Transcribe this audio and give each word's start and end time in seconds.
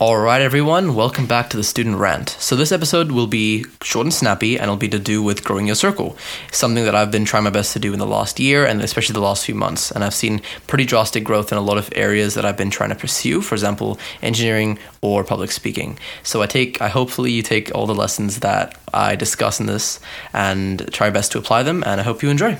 All 0.00 0.18
right, 0.18 0.40
everyone, 0.40 0.96
welcome 0.96 1.26
back 1.26 1.50
to 1.50 1.56
the 1.56 1.62
Student 1.62 1.98
Rant. 1.98 2.30
So, 2.30 2.56
this 2.56 2.72
episode 2.72 3.12
will 3.12 3.28
be 3.28 3.64
short 3.80 4.06
and 4.06 4.12
snappy, 4.12 4.56
and 4.56 4.64
it'll 4.64 4.76
be 4.76 4.88
to 4.88 4.98
do 4.98 5.22
with 5.22 5.44
growing 5.44 5.66
your 5.68 5.76
circle, 5.76 6.16
something 6.50 6.84
that 6.84 6.96
I've 6.96 7.12
been 7.12 7.24
trying 7.24 7.44
my 7.44 7.50
best 7.50 7.72
to 7.74 7.78
do 7.78 7.92
in 7.92 8.00
the 8.00 8.06
last 8.06 8.40
year 8.40 8.66
and 8.66 8.82
especially 8.82 9.12
the 9.12 9.20
last 9.20 9.46
few 9.46 9.54
months. 9.54 9.92
And 9.92 10.02
I've 10.02 10.12
seen 10.12 10.42
pretty 10.66 10.84
drastic 10.84 11.22
growth 11.22 11.52
in 11.52 11.58
a 11.58 11.60
lot 11.60 11.78
of 11.78 11.92
areas 11.94 12.34
that 12.34 12.44
I've 12.44 12.56
been 12.56 12.70
trying 12.70 12.88
to 12.88 12.96
pursue, 12.96 13.40
for 13.40 13.54
example, 13.54 14.00
engineering 14.20 14.80
or 15.00 15.22
public 15.22 15.52
speaking. 15.52 15.96
So, 16.24 16.42
I 16.42 16.46
take, 16.46 16.82
I 16.82 16.88
hopefully 16.88 17.30
you 17.30 17.42
take 17.42 17.72
all 17.72 17.86
the 17.86 17.94
lessons 17.94 18.40
that 18.40 18.76
I 18.92 19.14
discuss 19.14 19.60
in 19.60 19.66
this 19.66 20.00
and 20.32 20.92
try 20.92 21.10
best 21.10 21.30
to 21.32 21.38
apply 21.38 21.62
them, 21.62 21.84
and 21.86 22.00
I 22.00 22.02
hope 22.02 22.20
you 22.20 22.30
enjoy. 22.30 22.58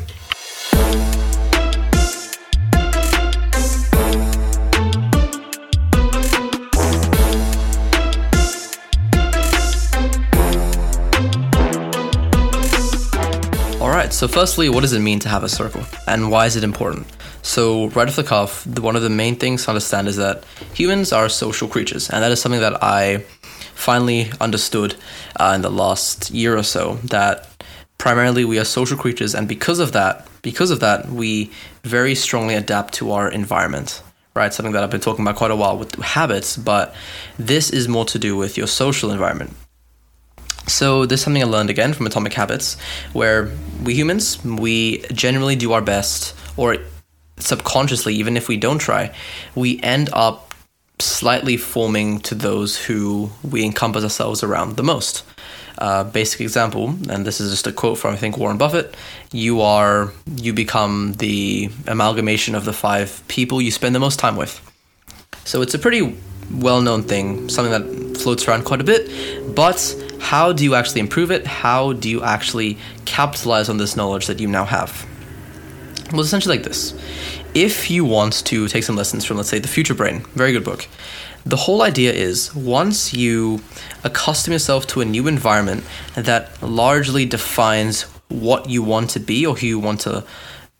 So 14.24 14.28
firstly, 14.28 14.70
what 14.70 14.80
does 14.80 14.94
it 14.94 15.00
mean 15.00 15.18
to 15.18 15.28
have 15.28 15.44
a 15.44 15.50
circle? 15.50 15.84
And 16.06 16.30
why 16.30 16.46
is 16.46 16.56
it 16.56 16.64
important? 16.64 17.06
So, 17.42 17.88
right 17.90 18.08
off 18.08 18.16
the 18.16 18.24
cuff, 18.24 18.66
one 18.66 18.96
of 18.96 19.02
the 19.02 19.10
main 19.10 19.36
things 19.36 19.64
to 19.64 19.68
understand 19.68 20.08
is 20.08 20.16
that 20.16 20.44
humans 20.72 21.12
are 21.12 21.28
social 21.28 21.68
creatures, 21.68 22.08
and 22.08 22.22
that 22.22 22.32
is 22.32 22.40
something 22.40 22.62
that 22.62 22.82
I 22.82 23.18
finally 23.74 24.32
understood 24.40 24.94
uh, 25.38 25.52
in 25.54 25.60
the 25.60 25.68
last 25.68 26.30
year 26.30 26.56
or 26.56 26.62
so. 26.62 26.94
That 27.04 27.46
primarily 27.98 28.46
we 28.46 28.58
are 28.58 28.64
social 28.64 28.96
creatures, 28.96 29.34
and 29.34 29.46
because 29.46 29.78
of 29.78 29.92
that, 29.92 30.26
because 30.40 30.70
of 30.70 30.80
that, 30.80 31.10
we 31.10 31.50
very 31.82 32.14
strongly 32.14 32.54
adapt 32.54 32.94
to 32.94 33.12
our 33.12 33.28
environment. 33.30 34.02
Right, 34.34 34.54
something 34.54 34.72
that 34.72 34.82
I've 34.82 34.90
been 34.90 35.02
talking 35.02 35.22
about 35.22 35.36
quite 35.36 35.50
a 35.50 35.56
while 35.56 35.76
with 35.76 35.96
habits, 35.96 36.56
but 36.56 36.94
this 37.38 37.68
is 37.68 37.88
more 37.88 38.06
to 38.06 38.18
do 38.18 38.38
with 38.38 38.56
your 38.56 38.68
social 38.68 39.10
environment. 39.10 39.54
So 40.66 41.06
this 41.06 41.20
is 41.20 41.24
something 41.24 41.42
I 41.42 41.46
learned 41.46 41.70
again 41.70 41.92
from 41.92 42.06
Atomic 42.06 42.32
Habits, 42.32 42.76
where 43.12 43.50
we 43.82 43.94
humans 43.94 44.42
we 44.44 44.98
generally 45.12 45.56
do 45.56 45.72
our 45.72 45.82
best, 45.82 46.34
or 46.56 46.78
subconsciously, 47.38 48.14
even 48.14 48.36
if 48.36 48.48
we 48.48 48.56
don't 48.56 48.78
try, 48.78 49.14
we 49.54 49.80
end 49.82 50.08
up 50.12 50.54
slightly 51.00 51.56
forming 51.56 52.20
to 52.20 52.34
those 52.34 52.76
who 52.76 53.30
we 53.42 53.64
encompass 53.64 54.04
ourselves 54.04 54.42
around 54.42 54.76
the 54.76 54.82
most. 54.82 55.24
Uh, 55.76 56.04
basic 56.04 56.40
example, 56.40 56.94
and 57.10 57.26
this 57.26 57.40
is 57.40 57.50
just 57.50 57.66
a 57.66 57.72
quote 57.72 57.98
from 57.98 58.14
I 58.14 58.16
think 58.16 58.38
Warren 58.38 58.56
Buffett. 58.56 58.96
You 59.32 59.60
are 59.60 60.12
you 60.36 60.52
become 60.52 61.14
the 61.14 61.68
amalgamation 61.88 62.54
of 62.54 62.64
the 62.64 62.72
five 62.72 63.22
people 63.26 63.60
you 63.60 63.72
spend 63.72 63.94
the 63.94 63.98
most 63.98 64.20
time 64.20 64.36
with. 64.36 64.60
So 65.44 65.62
it's 65.62 65.74
a 65.74 65.78
pretty 65.78 66.16
well-known 66.52 67.02
thing, 67.02 67.48
something 67.48 67.72
that 67.72 68.18
floats 68.18 68.46
around 68.46 68.64
quite 68.64 68.80
a 68.80 68.84
bit, 68.84 69.54
but 69.54 69.78
how 70.24 70.54
do 70.54 70.64
you 70.64 70.74
actually 70.74 71.02
improve 71.02 71.30
it? 71.30 71.46
How 71.46 71.92
do 71.92 72.08
you 72.08 72.22
actually 72.22 72.78
capitalize 73.04 73.68
on 73.68 73.76
this 73.76 73.94
knowledge 73.94 74.26
that 74.26 74.40
you 74.40 74.48
now 74.48 74.64
have? 74.64 75.06
Well, 76.10 76.20
it's 76.20 76.28
essentially 76.28 76.56
like 76.56 76.64
this. 76.64 76.94
If 77.54 77.90
you 77.90 78.06
want 78.06 78.32
to 78.46 78.66
take 78.66 78.84
some 78.84 78.96
lessons 78.96 79.26
from, 79.26 79.36
let's 79.36 79.50
say, 79.50 79.58
The 79.58 79.68
Future 79.68 79.92
Brain, 79.92 80.24
very 80.34 80.52
good 80.52 80.64
book, 80.64 80.88
the 81.44 81.56
whole 81.56 81.82
idea 81.82 82.10
is 82.10 82.54
once 82.54 83.12
you 83.12 83.60
accustom 84.02 84.54
yourself 84.54 84.86
to 84.88 85.02
a 85.02 85.04
new 85.04 85.28
environment 85.28 85.84
that 86.14 86.62
largely 86.62 87.26
defines 87.26 88.04
what 88.28 88.70
you 88.70 88.82
want 88.82 89.10
to 89.10 89.20
be 89.20 89.44
or 89.44 89.54
who 89.54 89.66
you 89.66 89.78
want 89.78 90.00
to 90.00 90.24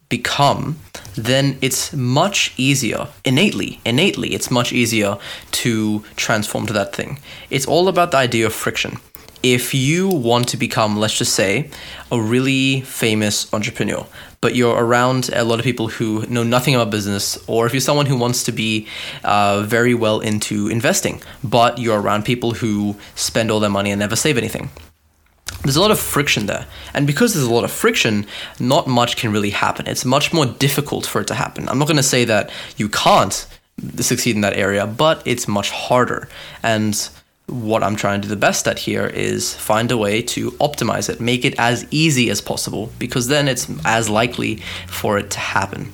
become, 0.09 0.79
then 1.13 1.59
it's 1.61 1.93
much 1.93 2.51
easier, 2.57 3.09
innately, 3.23 3.79
innately, 3.85 4.33
it's 4.33 4.49
much 4.49 4.73
easier 4.73 5.19
to 5.51 6.03
transform 6.15 6.65
to 6.65 6.73
that 6.73 6.95
thing. 6.95 7.19
It's 7.51 7.67
all 7.67 7.87
about 7.87 8.09
the 8.09 8.17
idea 8.17 8.47
of 8.47 8.53
friction 8.53 8.97
if 9.43 9.73
you 9.73 10.09
want 10.09 10.47
to 10.49 10.57
become, 10.57 10.97
let's 10.97 11.17
just 11.17 11.33
say, 11.33 11.69
a 12.11 12.19
really 12.19 12.81
famous 12.81 13.53
entrepreneur, 13.53 14.05
but 14.41 14.55
you're 14.55 14.75
around 14.75 15.29
a 15.33 15.43
lot 15.43 15.59
of 15.59 15.65
people 15.65 15.87
who 15.87 16.25
know 16.27 16.43
nothing 16.43 16.75
about 16.75 16.91
business, 16.91 17.37
or 17.47 17.65
if 17.65 17.73
you're 17.73 17.81
someone 17.81 18.05
who 18.05 18.17
wants 18.17 18.43
to 18.43 18.51
be 18.51 18.87
uh, 19.23 19.63
very 19.63 19.93
well 19.93 20.19
into 20.19 20.67
investing, 20.67 21.21
but 21.43 21.79
you're 21.79 21.99
around 21.99 22.25
people 22.25 22.51
who 22.51 22.95
spend 23.15 23.51
all 23.51 23.59
their 23.59 23.69
money 23.69 23.91
and 23.91 23.99
never 23.99 24.15
save 24.15 24.37
anything. 24.37 24.69
There's 25.63 25.75
a 25.75 25.81
lot 25.81 25.91
of 25.91 25.99
friction 25.99 26.45
there. 26.45 26.67
And 26.93 27.07
because 27.07 27.33
there's 27.33 27.47
a 27.47 27.53
lot 27.53 27.63
of 27.63 27.71
friction, 27.71 28.27
not 28.59 28.87
much 28.87 29.17
can 29.17 29.31
really 29.31 29.49
happen. 29.49 29.87
It's 29.87 30.05
much 30.05 30.31
more 30.31 30.45
difficult 30.45 31.05
for 31.05 31.21
it 31.21 31.27
to 31.27 31.33
happen. 31.33 31.67
I'm 31.69 31.79
not 31.79 31.87
going 31.87 31.97
to 31.97 32.03
say 32.03 32.25
that 32.25 32.51
you 32.77 32.87
can't 32.89 33.47
succeed 33.97 34.35
in 34.35 34.41
that 34.41 34.53
area, 34.53 34.85
but 34.85 35.21
it's 35.25 35.47
much 35.47 35.71
harder. 35.71 36.29
And 36.61 37.09
what 37.47 37.83
I'm 37.83 37.95
trying 37.95 38.21
to 38.21 38.27
do 38.27 38.33
the 38.33 38.39
best 38.39 38.67
at 38.67 38.79
here 38.79 39.05
is 39.05 39.53
find 39.53 39.91
a 39.91 39.97
way 39.97 40.21
to 40.21 40.51
optimize 40.51 41.09
it, 41.09 41.21
make 41.21 41.45
it 41.45 41.55
as 41.59 41.85
easy 41.91 42.29
as 42.29 42.41
possible, 42.41 42.91
because 42.97 43.27
then 43.27 43.47
it's 43.47 43.67
as 43.85 44.09
likely 44.09 44.57
for 44.87 45.17
it 45.17 45.29
to 45.31 45.39
happen. 45.39 45.91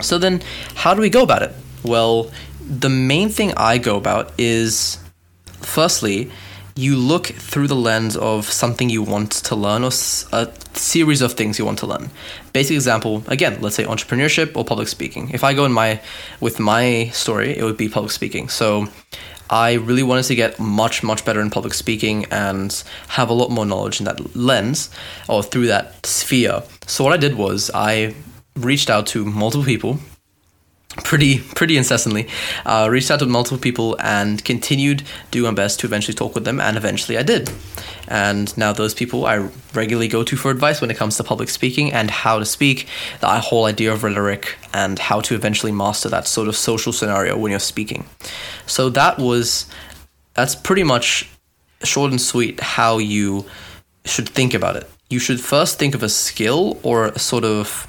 So, 0.00 0.16
then 0.16 0.42
how 0.74 0.94
do 0.94 1.02
we 1.02 1.10
go 1.10 1.22
about 1.22 1.42
it? 1.42 1.54
Well, 1.84 2.30
the 2.60 2.88
main 2.88 3.28
thing 3.28 3.52
I 3.56 3.78
go 3.78 3.96
about 3.96 4.32
is 4.38 4.98
firstly, 5.60 6.30
you 6.76 6.96
look 6.96 7.26
through 7.26 7.66
the 7.66 7.76
lens 7.76 8.16
of 8.16 8.46
something 8.46 8.88
you 8.88 9.02
want 9.02 9.32
to 9.32 9.54
learn 9.56 9.84
or 9.84 9.90
a 10.32 10.48
series 10.72 11.20
of 11.20 11.34
things 11.34 11.58
you 11.58 11.66
want 11.66 11.78
to 11.80 11.86
learn. 11.86 12.10
Basic 12.54 12.74
example, 12.74 13.22
again, 13.26 13.60
let's 13.60 13.76
say 13.76 13.84
entrepreneurship 13.84 14.56
or 14.56 14.64
public 14.64 14.88
speaking. 14.88 15.30
If 15.30 15.44
I 15.44 15.52
go 15.52 15.66
in 15.66 15.72
my 15.72 16.00
with 16.40 16.58
my 16.58 17.10
story, 17.12 17.56
it 17.58 17.64
would 17.64 17.76
be 17.76 17.88
public 17.88 18.12
speaking. 18.12 18.48
So 18.48 18.88
I 19.50 19.74
really 19.74 20.04
wanted 20.04 20.24
to 20.26 20.36
get 20.36 20.60
much, 20.60 21.02
much 21.02 21.24
better 21.24 21.40
in 21.40 21.50
public 21.50 21.74
speaking 21.74 22.24
and 22.26 22.82
have 23.08 23.28
a 23.28 23.32
lot 23.32 23.50
more 23.50 23.66
knowledge 23.66 23.98
in 23.98 24.04
that 24.04 24.36
lens 24.36 24.90
or 25.28 25.42
through 25.42 25.66
that 25.66 26.06
sphere. 26.06 26.62
So, 26.86 27.02
what 27.02 27.12
I 27.12 27.16
did 27.16 27.34
was 27.34 27.70
I 27.74 28.14
reached 28.54 28.88
out 28.88 29.08
to 29.08 29.24
multiple 29.24 29.64
people 29.64 29.98
pretty 30.96 31.38
pretty 31.38 31.76
incessantly 31.76 32.26
uh, 32.66 32.88
reached 32.90 33.10
out 33.10 33.20
to 33.20 33.26
multiple 33.26 33.58
people 33.58 33.96
and 34.00 34.44
continued 34.44 35.02
doing 35.30 35.52
my 35.52 35.54
best 35.54 35.78
to 35.78 35.86
eventually 35.86 36.14
talk 36.14 36.34
with 36.34 36.44
them 36.44 36.60
and 36.60 36.76
eventually 36.76 37.16
i 37.16 37.22
did. 37.22 37.50
And 38.08 38.56
now 38.58 38.72
those 38.72 38.92
people 38.92 39.24
i 39.24 39.48
regularly 39.72 40.08
go 40.08 40.24
to 40.24 40.36
for 40.36 40.50
advice 40.50 40.80
when 40.80 40.90
it 40.90 40.96
comes 40.96 41.16
to 41.16 41.24
public 41.24 41.48
speaking 41.48 41.92
and 41.92 42.10
how 42.10 42.40
to 42.40 42.44
speak 42.44 42.88
the 43.20 43.28
whole 43.28 43.66
idea 43.66 43.92
of 43.92 44.02
rhetoric 44.02 44.56
and 44.74 44.98
how 44.98 45.20
to 45.20 45.34
eventually 45.34 45.70
master 45.70 46.08
that 46.08 46.26
sort 46.26 46.48
of 46.48 46.56
social 46.56 46.92
scenario 46.92 47.38
when 47.38 47.50
you're 47.50 47.60
speaking. 47.60 48.04
So 48.66 48.90
that 48.90 49.18
was 49.18 49.66
that's 50.34 50.56
pretty 50.56 50.82
much 50.82 51.30
short 51.84 52.10
and 52.10 52.20
sweet 52.20 52.60
how 52.60 52.98
you 52.98 53.46
should 54.04 54.28
think 54.28 54.54
about 54.54 54.76
it. 54.76 54.90
You 55.08 55.18
should 55.18 55.40
first 55.40 55.78
think 55.78 55.94
of 55.94 56.02
a 56.02 56.08
skill 56.08 56.78
or 56.82 57.06
a 57.06 57.18
sort 57.18 57.44
of 57.44 57.86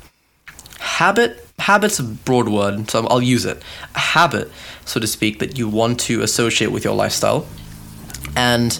habit 0.79 1.47
habit's 1.61 1.99
a 1.99 2.03
broad 2.03 2.49
word, 2.49 2.89
so 2.89 3.07
I'll 3.07 3.21
use 3.21 3.45
it. 3.45 3.61
A 3.95 3.99
habit, 3.99 4.51
so 4.85 4.99
to 4.99 5.07
speak, 5.07 5.39
that 5.39 5.57
you 5.57 5.67
want 5.67 5.99
to 6.01 6.21
associate 6.21 6.71
with 6.71 6.83
your 6.83 6.95
lifestyle. 6.95 7.45
And 8.35 8.73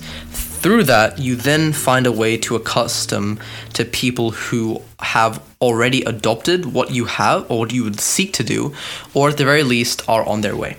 through 0.61 0.83
that, 0.83 1.17
you 1.17 1.35
then 1.35 1.73
find 1.73 2.05
a 2.05 2.11
way 2.11 2.37
to 2.37 2.55
accustom 2.55 3.39
to 3.73 3.83
people 3.83 4.31
who 4.31 4.81
have 4.99 5.41
already 5.59 6.03
adopted 6.03 6.65
what 6.65 6.91
you 6.91 7.05
have 7.05 7.49
or 7.49 7.59
what 7.59 7.73
you 7.73 7.83
would 7.83 7.99
seek 7.99 8.33
to 8.33 8.43
do, 8.43 8.73
or 9.13 9.29
at 9.29 9.37
the 9.37 9.45
very 9.45 9.63
least 9.63 10.07
are 10.07 10.23
on 10.27 10.41
their 10.41 10.55
way. 10.55 10.77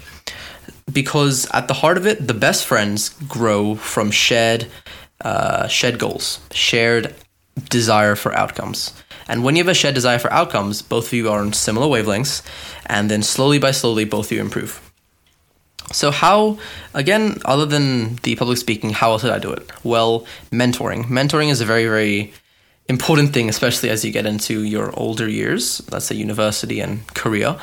Because 0.93 1.49
at 1.53 1.69
the 1.69 1.75
heart 1.75 1.97
of 1.97 2.07
it, 2.07 2.27
the 2.27 2.35
best 2.35 2.65
friends 2.65 3.11
grow 3.29 3.75
from 3.75 4.11
shared, 4.11 4.67
uh, 5.25 5.67
shared 5.69 5.99
goals, 5.99 6.41
shared 6.53 7.15
desire 7.69 8.17
for 8.17 8.35
outcomes. 8.35 8.93
And 9.33 9.43
when 9.43 9.57
you 9.57 9.65
have 9.65 9.71
a 9.71 9.75
shared 9.75 9.95
desire 9.95 10.19
for 10.19 10.31
outcomes, 10.31 10.83
both 10.83 11.07
of 11.07 11.15
you 11.15 11.31
are 11.31 11.41
on 11.41 11.55
similar 11.55 11.87
wavelengths, 11.87 12.43
and 12.85 13.11
then 13.11 13.23
slowly 13.23 13.59
by 13.59 13.71
slowly, 13.71 14.05
both 14.05 14.27
of 14.27 14.33
you 14.33 14.43
improve. 14.43 14.79
So, 15.91 16.11
how, 16.11 16.59
again, 16.93 17.39
other 17.47 17.65
than 17.65 18.17
the 18.25 18.37
public 18.37 18.59
speaking, 18.59 18.91
how 18.91 19.13
else 19.13 19.23
did 19.23 19.31
I 19.31 19.39
do 19.39 19.51
it? 19.51 19.71
Well, 19.83 20.27
mentoring. 20.51 21.07
Mentoring 21.07 21.49
is 21.49 21.63
a 21.63 21.65
very, 21.65 21.85
very 21.85 22.35
important 22.93 23.33
thing, 23.33 23.49
especially 23.49 23.91
as 23.91 24.05
you 24.05 24.13
get 24.13 24.27
into 24.27 24.63
your 24.63 24.93
older 24.99 25.29
years, 25.29 25.83
let's 25.91 26.07
say 26.07 26.15
university 26.15 26.81
and 26.81 27.07
career. 27.15 27.57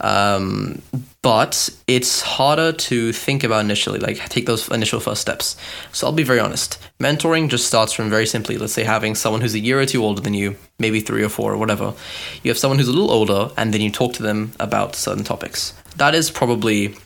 Um, 0.00 0.82
but 1.22 1.70
it's 1.86 2.20
harder 2.20 2.72
to 2.72 3.12
think 3.12 3.44
about 3.44 3.64
initially, 3.64 4.00
like 4.00 4.18
take 4.28 4.46
those 4.46 4.68
initial 4.68 4.98
first 4.98 5.20
steps. 5.20 5.56
So 5.92 6.06
I'll 6.06 6.12
be 6.12 6.24
very 6.24 6.40
honest. 6.40 6.78
Mentoring 6.98 7.48
just 7.48 7.66
starts 7.66 7.92
from 7.92 8.10
very 8.10 8.26
simply, 8.26 8.58
let's 8.58 8.72
say, 8.72 8.82
having 8.82 9.14
someone 9.14 9.40
who's 9.40 9.54
a 9.54 9.60
year 9.60 9.80
or 9.80 9.86
two 9.86 10.02
older 10.02 10.20
than 10.20 10.34
you, 10.34 10.56
maybe 10.78 11.00
three 11.00 11.22
or 11.22 11.28
four 11.28 11.52
or 11.52 11.56
whatever. 11.56 11.94
You 12.42 12.50
have 12.50 12.58
someone 12.58 12.78
who's 12.78 12.88
a 12.88 12.92
little 12.92 13.12
older, 13.12 13.50
and 13.56 13.72
then 13.72 13.80
you 13.80 13.90
talk 13.90 14.14
to 14.14 14.22
them 14.22 14.52
about 14.58 14.96
certain 14.96 15.24
topics. 15.24 15.74
That 15.96 16.14
is 16.14 16.30
probably 16.30 16.96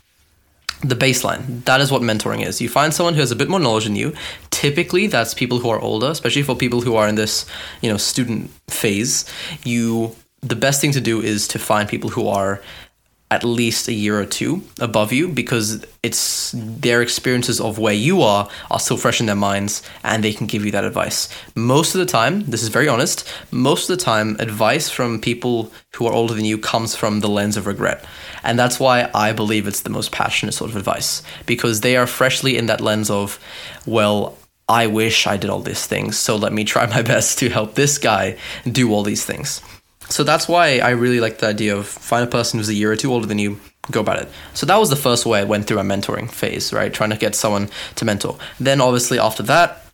the 0.83 0.95
baseline. 0.95 1.65
That 1.65 1.81
is 1.81 1.91
what 1.91 2.03
mentoring 2.03 2.47
is. 2.47 2.61
You 2.61 2.69
find 2.69 2.93
someone 2.93 3.15
who 3.15 3.21
has 3.21 3.31
a 3.31 3.37
bit 3.37 3.49
more 3.49 3.61
knowledge 3.61 3.85
than 3.85 3.97
you. 3.97 4.13
Typically, 4.51 5.07
that's 5.07 5.35
people 5.35 5.59
who 5.59 5.71
are 5.71 5.81
older, 5.81 6.11
especially 6.11 6.43
for 6.43 6.55
people 6.55 6.83
who 6.83 6.97
are 6.97 7.09
in 7.09 7.15
this, 7.15 7.47
you 7.81 7.91
know, 7.91 7.97
student 7.97 8.51
phase. 8.69 9.25
You 9.65 10.15
the 10.43 10.57
best 10.57 10.81
thing 10.81 10.93
to 10.93 11.01
do 11.01 11.21
is 11.21 11.49
to 11.49 11.59
find 11.59 11.89
people 11.89 12.11
who 12.11 12.29
are 12.29 12.61
at 13.31 13.43
least 13.43 13.89
a 13.89 13.93
year 13.93 14.21
or 14.21 14.25
two 14.25 14.63
above 14.81 15.13
you 15.13 15.27
because 15.27 15.85
it's 16.03 16.53
their 16.55 17.03
experiences 17.03 17.61
of 17.61 17.77
where 17.77 17.93
you 17.93 18.23
are 18.23 18.49
are 18.71 18.79
still 18.79 18.97
fresh 18.97 19.19
in 19.19 19.27
their 19.27 19.35
minds 19.35 19.83
and 20.05 20.23
they 20.23 20.33
can 20.33 20.47
give 20.47 20.65
you 20.65 20.71
that 20.71 20.85
advice. 20.85 21.29
Most 21.57 21.95
of 21.95 21.99
the 21.99 22.07
time, 22.07 22.43
this 22.43 22.63
is 22.63 22.69
very 22.69 22.87
honest, 22.87 23.29
most 23.51 23.91
of 23.91 23.99
the 23.99 24.05
time 24.05 24.37
advice 24.39 24.89
from 24.89 25.21
people 25.21 25.73
who 25.95 26.07
are 26.07 26.13
older 26.13 26.35
than 26.35 26.45
you 26.45 26.57
comes 26.57 26.95
from 26.95 27.19
the 27.19 27.29
lens 27.29 27.57
of 27.57 27.67
regret. 27.67 28.05
And 28.45 28.57
that's 28.57 28.79
why 28.79 29.11
I 29.13 29.33
believe 29.33 29.67
it's 29.67 29.83
the 29.83 29.91
most 29.91 30.13
passionate 30.13 30.53
sort 30.53 30.71
of 30.71 30.77
advice 30.77 31.23
because 31.47 31.81
they 31.81 31.97
are 31.97 32.07
freshly 32.07 32.57
in 32.57 32.67
that 32.67 32.81
lens 32.81 33.11
of 33.11 33.41
well, 33.87 34.39
I 34.69 34.87
wish 34.87 35.27
I 35.27 35.37
did 35.37 35.51
all 35.51 35.61
these 35.61 35.87
things, 35.87 36.17
so 36.17 36.37
let 36.37 36.53
me 36.53 36.65
try 36.65 36.87
my 36.97 37.03
best 37.03 37.39
to 37.41 37.49
help 37.49 37.75
this 37.75 37.99
guy 37.99 38.37
do 38.71 38.93
all 38.93 39.03
these 39.03 39.25
things. 39.25 39.61
So 40.09 40.25
that's 40.25 40.49
why 40.49 40.79
I 40.79 40.91
really 40.91 41.21
like 41.21 41.39
the 41.39 41.49
idea 41.49 41.77
of 41.77 41.87
find 41.87 42.25
a 42.25 42.31
person 42.31 42.59
who's 42.59 42.69
a 42.69 42.75
year 42.75 42.93
or 42.93 42.97
two 42.97 43.13
older 43.13 43.27
than 43.27 43.39
you, 43.39 43.61
go 43.91 44.01
about 44.01 44.21
it. 44.21 44.29
So 44.55 44.67
that 44.67 44.77
was 44.77 44.91
the 44.91 44.97
first 44.97 45.27
way 45.27 45.41
I 45.41 45.45
went 45.45 45.67
through 45.67 45.83
my 45.83 45.97
mentoring 45.97 46.31
phase, 46.31 46.73
right? 46.73 46.93
Trying 46.93 47.11
to 47.11 47.17
get 47.17 47.35
someone 47.35 47.71
to 47.97 48.05
mentor. 48.05 48.39
Then 48.59 48.81
obviously 48.81 49.19
after 49.19 49.43
that, 49.45 49.87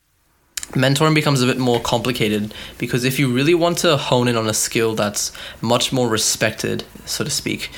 mentoring 0.72 1.14
becomes 1.14 1.42
a 1.42 1.46
bit 1.46 1.58
more 1.58 1.80
complicated 1.80 2.54
because 2.78 3.04
if 3.04 3.18
you 3.18 3.32
really 3.32 3.54
want 3.54 3.78
to 3.78 3.96
hone 3.96 4.28
in 4.28 4.36
on 4.36 4.48
a 4.48 4.54
skill 4.54 4.94
that's 4.94 5.32
much 5.60 5.92
more 5.92 6.08
respected, 6.08 6.84
so 7.04 7.24
to 7.24 7.30
speak, 7.30 7.70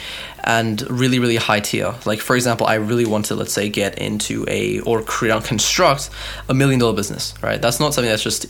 and 0.44 0.88
really, 0.90 1.18
really 1.18 1.36
high 1.36 1.60
tier, 1.60 1.94
like 2.04 2.20
for 2.20 2.36
example, 2.36 2.66
I 2.66 2.74
really 2.74 3.06
want 3.06 3.26
to, 3.26 3.34
let's 3.34 3.52
say, 3.52 3.68
get 3.68 3.98
into 3.98 4.44
a 4.48 4.80
or 4.80 5.02
create 5.02 5.34
and 5.34 5.44
construct 5.44 6.10
a 6.48 6.54
million 6.54 6.78
dollar 6.80 6.94
business, 6.94 7.34
right? 7.42 7.60
That's 7.60 7.80
not 7.80 7.94
something 7.94 8.10
that's 8.10 8.22
just 8.22 8.46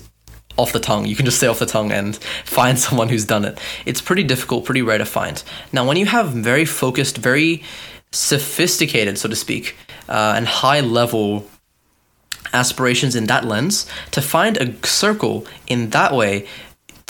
off 0.56 0.72
the 0.72 0.80
tongue. 0.80 1.06
You 1.06 1.16
can 1.16 1.24
just 1.24 1.38
say 1.38 1.46
off 1.46 1.58
the 1.58 1.66
tongue 1.66 1.92
and 1.92 2.16
find 2.44 2.78
someone 2.86 3.08
who's 3.08 3.24
done 3.24 3.44
it. 3.44 3.58
It's 3.86 4.00
pretty 4.00 4.24
difficult, 4.24 4.64
pretty 4.64 4.82
rare 4.82 4.98
to 4.98 5.04
find. 5.04 5.42
Now, 5.72 5.86
when 5.86 5.96
you 5.96 6.06
have 6.06 6.30
very 6.30 6.64
focused, 6.64 7.18
very 7.18 7.62
sophisticated, 8.12 9.18
so 9.18 9.28
to 9.28 9.36
speak, 9.36 9.76
uh, 10.08 10.34
and 10.36 10.46
high 10.46 10.80
level 10.80 11.48
aspirations 12.52 13.16
in 13.16 13.26
that 13.26 13.44
lens, 13.44 13.86
to 14.12 14.22
find 14.22 14.56
a 14.56 14.86
circle 14.86 15.46
in 15.66 15.90
that 15.90 16.12
way 16.12 16.46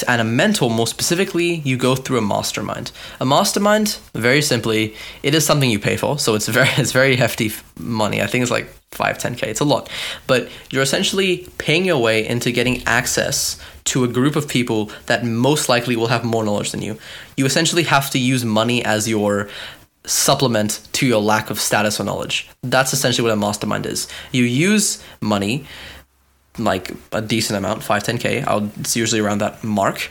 and 0.04 0.20
a 0.20 0.24
mentor 0.24 0.70
more 0.70 0.86
specifically 0.86 1.56
you 1.56 1.76
go 1.76 1.94
through 1.94 2.18
a 2.18 2.22
mastermind. 2.22 2.92
A 3.20 3.24
mastermind 3.24 3.98
very 4.14 4.42
simply 4.42 4.94
it 5.22 5.34
is 5.34 5.44
something 5.44 5.70
you 5.70 5.78
pay 5.78 5.96
for 5.96 6.18
so 6.18 6.34
it's 6.34 6.48
very 6.48 6.68
it's 6.76 6.92
very 6.92 7.16
hefty 7.16 7.50
money. 7.78 8.22
I 8.22 8.26
think 8.26 8.42
it's 8.42 8.50
like 8.50 8.68
5 8.92 9.18
10k 9.18 9.42
it's 9.44 9.60
a 9.60 9.64
lot. 9.64 9.90
But 10.26 10.48
you're 10.70 10.82
essentially 10.82 11.48
paying 11.58 11.84
your 11.84 11.98
way 11.98 12.26
into 12.26 12.52
getting 12.52 12.82
access 12.86 13.58
to 13.84 14.04
a 14.04 14.08
group 14.08 14.36
of 14.36 14.48
people 14.48 14.90
that 15.06 15.24
most 15.24 15.68
likely 15.68 15.96
will 15.96 16.06
have 16.06 16.24
more 16.24 16.44
knowledge 16.44 16.70
than 16.70 16.82
you. 16.82 16.98
You 17.36 17.44
essentially 17.44 17.82
have 17.84 18.10
to 18.10 18.18
use 18.18 18.44
money 18.44 18.84
as 18.84 19.08
your 19.08 19.48
supplement 20.06 20.86
to 20.92 21.06
your 21.06 21.20
lack 21.20 21.50
of 21.50 21.58
status 21.58 21.98
or 21.98 22.04
knowledge. 22.04 22.48
That's 22.62 22.92
essentially 22.92 23.24
what 23.24 23.32
a 23.32 23.36
mastermind 23.36 23.86
is. 23.86 24.06
You 24.32 24.44
use 24.44 25.02
money 25.20 25.66
like 26.58 26.92
a 27.12 27.20
decent 27.20 27.58
amount, 27.58 27.82
5, 27.82 28.02
10k, 28.02 28.44
I'll, 28.46 28.70
it's 28.80 28.96
usually 28.96 29.20
around 29.20 29.38
that 29.38 29.64
mark. 29.64 30.10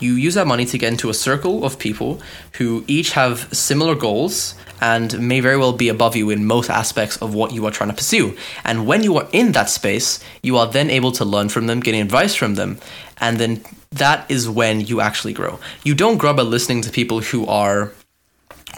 You 0.00 0.12
use 0.12 0.34
that 0.34 0.46
money 0.46 0.64
to 0.66 0.78
get 0.78 0.92
into 0.92 1.10
a 1.10 1.14
circle 1.14 1.64
of 1.64 1.78
people 1.78 2.20
who 2.54 2.84
each 2.86 3.12
have 3.12 3.52
similar 3.52 3.96
goals 3.96 4.54
and 4.80 5.18
may 5.20 5.40
very 5.40 5.56
well 5.56 5.72
be 5.72 5.88
above 5.88 6.14
you 6.14 6.30
in 6.30 6.44
most 6.44 6.70
aspects 6.70 7.16
of 7.16 7.34
what 7.34 7.52
you 7.52 7.66
are 7.66 7.72
trying 7.72 7.90
to 7.90 7.96
pursue. 7.96 8.36
And 8.64 8.86
when 8.86 9.02
you 9.02 9.16
are 9.16 9.28
in 9.32 9.52
that 9.52 9.70
space, 9.70 10.22
you 10.42 10.56
are 10.56 10.68
then 10.68 10.88
able 10.88 11.10
to 11.12 11.24
learn 11.24 11.48
from 11.48 11.66
them, 11.66 11.80
getting 11.80 12.00
advice 12.00 12.34
from 12.34 12.54
them, 12.54 12.78
and 13.16 13.38
then 13.38 13.64
that 13.90 14.30
is 14.30 14.48
when 14.48 14.80
you 14.80 15.00
actually 15.00 15.32
grow. 15.32 15.58
You 15.82 15.94
don't 15.94 16.18
grow 16.18 16.32
by 16.32 16.42
listening 16.42 16.82
to 16.82 16.90
people 16.90 17.20
who 17.20 17.46
are 17.46 17.92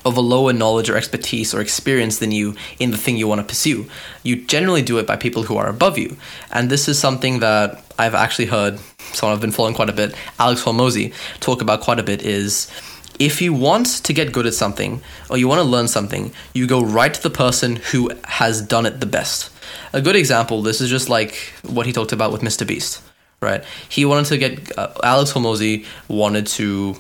of 0.05 0.17
a 0.17 0.21
lower 0.21 0.53
knowledge 0.53 0.89
or 0.89 0.97
expertise 0.97 1.55
or 1.55 1.61
experience 1.61 2.19
than 2.19 2.33
you 2.33 2.55
in 2.79 2.91
the 2.91 2.97
thing 2.97 3.17
you 3.17 3.29
want 3.29 3.41
to 3.41 3.47
pursue. 3.47 3.89
You 4.23 4.37
generally 4.37 4.83
do 4.83 4.99
it 4.99 5.07
by 5.07 5.17
people 5.17 5.43
who 5.45 5.57
are 5.57 5.69
above 5.69 5.99
you. 5.99 6.17
And 6.51 6.71
this 6.71 6.89
is 6.89 6.99
something 6.99 7.41
that 7.41 7.83
I've 7.99 8.15
actually 8.15 8.47
heard 8.47 8.79
someone 9.15 9.35
I've 9.35 9.41
been 9.41 9.53
following 9.53 9.75
quite 9.75 9.91
a 9.91 9.95
bit, 9.95 10.15
Alex 10.39 10.63
Hormozi, 10.63 11.13
talk 11.41 11.63
about 11.63 11.81
quite 11.81 11.99
a 11.99 12.03
bit 12.03 12.23
is 12.23 12.71
if 13.19 13.43
you 13.43 13.53
want 13.53 13.87
to 14.05 14.13
get 14.13 14.33
good 14.33 14.47
at 14.47 14.55
something 14.55 15.03
or 15.29 15.37
you 15.37 15.47
want 15.47 15.59
to 15.59 15.65
learn 15.65 15.89
something, 15.89 16.33
you 16.55 16.67
go 16.67 16.83
right 16.83 17.13
to 17.13 17.23
the 17.23 17.31
person 17.31 17.77
who 17.77 18.11
has 18.25 18.63
done 18.63 18.87
it 18.87 19.01
the 19.01 19.07
best. 19.07 19.51
A 19.93 20.01
good 20.01 20.17
example, 20.17 20.63
this 20.63 20.81
is 20.81 20.89
just 20.89 21.09
like 21.09 21.35
what 21.63 21.87
he 21.87 21.93
talked 21.93 22.13
about 22.13 22.33
with 22.33 22.41
Mr. 22.41 22.67
Beast, 22.67 23.03
right? 23.43 23.63
He 23.89 24.05
wanted 24.05 24.27
to 24.27 24.39
get, 24.39 24.79
uh, 24.79 24.93
Alex 25.03 25.33
Hormozi 25.33 25.85
wanted 26.09 26.47
to 26.49 26.97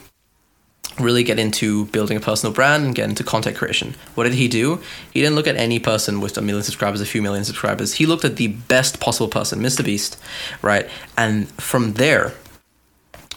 really 0.98 1.22
get 1.22 1.38
into 1.38 1.86
building 1.86 2.16
a 2.16 2.20
personal 2.20 2.52
brand 2.52 2.84
and 2.84 2.94
get 2.94 3.08
into 3.08 3.24
content 3.24 3.56
creation. 3.56 3.94
What 4.14 4.24
did 4.24 4.34
he 4.34 4.48
do? 4.48 4.80
He 5.12 5.20
didn't 5.20 5.36
look 5.36 5.46
at 5.46 5.56
any 5.56 5.78
person 5.78 6.20
with 6.20 6.36
a 6.36 6.42
million 6.42 6.64
subscribers, 6.64 7.00
a 7.00 7.06
few 7.06 7.22
million 7.22 7.44
subscribers. 7.44 7.94
He 7.94 8.06
looked 8.06 8.24
at 8.24 8.36
the 8.36 8.48
best 8.48 9.00
possible 9.00 9.28
person, 9.28 9.60
Mr. 9.60 9.84
Beast, 9.84 10.18
right? 10.62 10.88
And 11.16 11.48
from 11.52 11.94
there, 11.94 12.34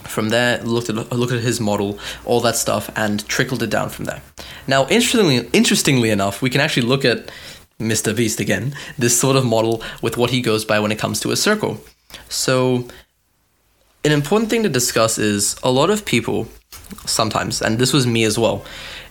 from 0.04 0.30
there, 0.30 0.62
looked 0.64 0.90
at 0.90 0.96
looked 1.12 1.32
at 1.32 1.42
his 1.42 1.62
model, 1.62 1.98
all 2.26 2.42
that 2.42 2.56
stuff, 2.56 2.90
and 2.96 3.26
trickled 3.28 3.64
it 3.64 3.70
down 3.70 3.90
from 3.90 4.06
there. 4.06 4.22
Now, 4.68 4.88
interestingly, 4.88 5.48
interestingly 5.54 6.10
enough, 6.10 6.42
we 6.42 6.50
can 6.50 6.60
actually 6.60 6.88
look 6.88 7.06
at 7.06 7.32
Mr. 7.80 8.16
Beast 8.16 8.40
again, 8.40 8.76
this 8.98 9.20
sort 9.20 9.36
of 9.36 9.46
model 9.46 9.82
with 10.02 10.18
what 10.18 10.30
he 10.30 10.42
goes 10.42 10.66
by 10.66 10.80
when 10.80 10.92
it 10.92 11.00
comes 11.00 11.20
to 11.22 11.32
a 11.32 11.36
circle. 11.36 11.80
So, 12.30 12.88
an 14.04 14.12
important 14.12 14.50
thing 14.50 14.64
to 14.64 14.70
discuss 14.70 15.18
is 15.18 15.56
a 15.64 15.72
lot 15.72 15.90
of 15.90 16.06
people 16.06 16.48
sometimes, 17.06 17.62
and 17.62 17.80
this 17.80 17.94
was 17.94 18.06
me 18.08 18.24
as 18.24 18.38
well. 18.38 18.66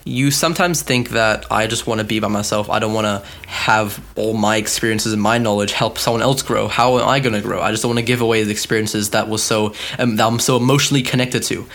You 0.05 0.31
sometimes 0.31 0.81
think 0.81 1.09
that 1.09 1.49
I 1.51 1.67
just 1.67 1.87
want 1.87 1.99
to 1.99 2.03
be 2.03 2.19
by 2.19 2.27
myself. 2.27 2.69
I 2.69 2.79
don't 2.79 2.93
want 2.93 3.05
to 3.05 3.47
have 3.47 4.03
all 4.17 4.33
my 4.33 4.57
experiences 4.57 5.13
and 5.13 5.21
my 5.21 5.37
knowledge 5.37 5.71
help 5.71 5.97
someone 5.97 6.21
else 6.21 6.41
grow. 6.41 6.67
How 6.67 6.99
am 6.99 7.07
I 7.07 7.19
going 7.19 7.33
to 7.33 7.41
grow? 7.41 7.61
I 7.61 7.71
just 7.71 7.83
don't 7.83 7.91
want 7.91 7.99
to 7.99 8.05
give 8.05 8.19
away 8.19 8.43
the 8.43 8.51
experiences 8.51 9.11
that 9.11 9.29
was 9.29 9.41
so 9.41 9.73
um, 9.97 10.17
that 10.17 10.27
I'm 10.27 10.39
so 10.39 10.57
emotionally 10.57 11.03
connected 11.03 11.43
to. 11.43 11.65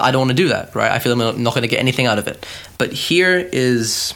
I 0.00 0.10
don't 0.10 0.20
want 0.20 0.30
to 0.30 0.36
do 0.36 0.48
that, 0.48 0.74
right? 0.74 0.90
I 0.90 0.98
feel 0.98 1.12
I'm 1.12 1.42
not 1.42 1.54
going 1.54 1.62
to 1.62 1.68
get 1.68 1.78
anything 1.78 2.06
out 2.06 2.18
of 2.18 2.26
it. 2.26 2.44
But 2.76 2.92
here 2.92 3.38
is 3.38 4.14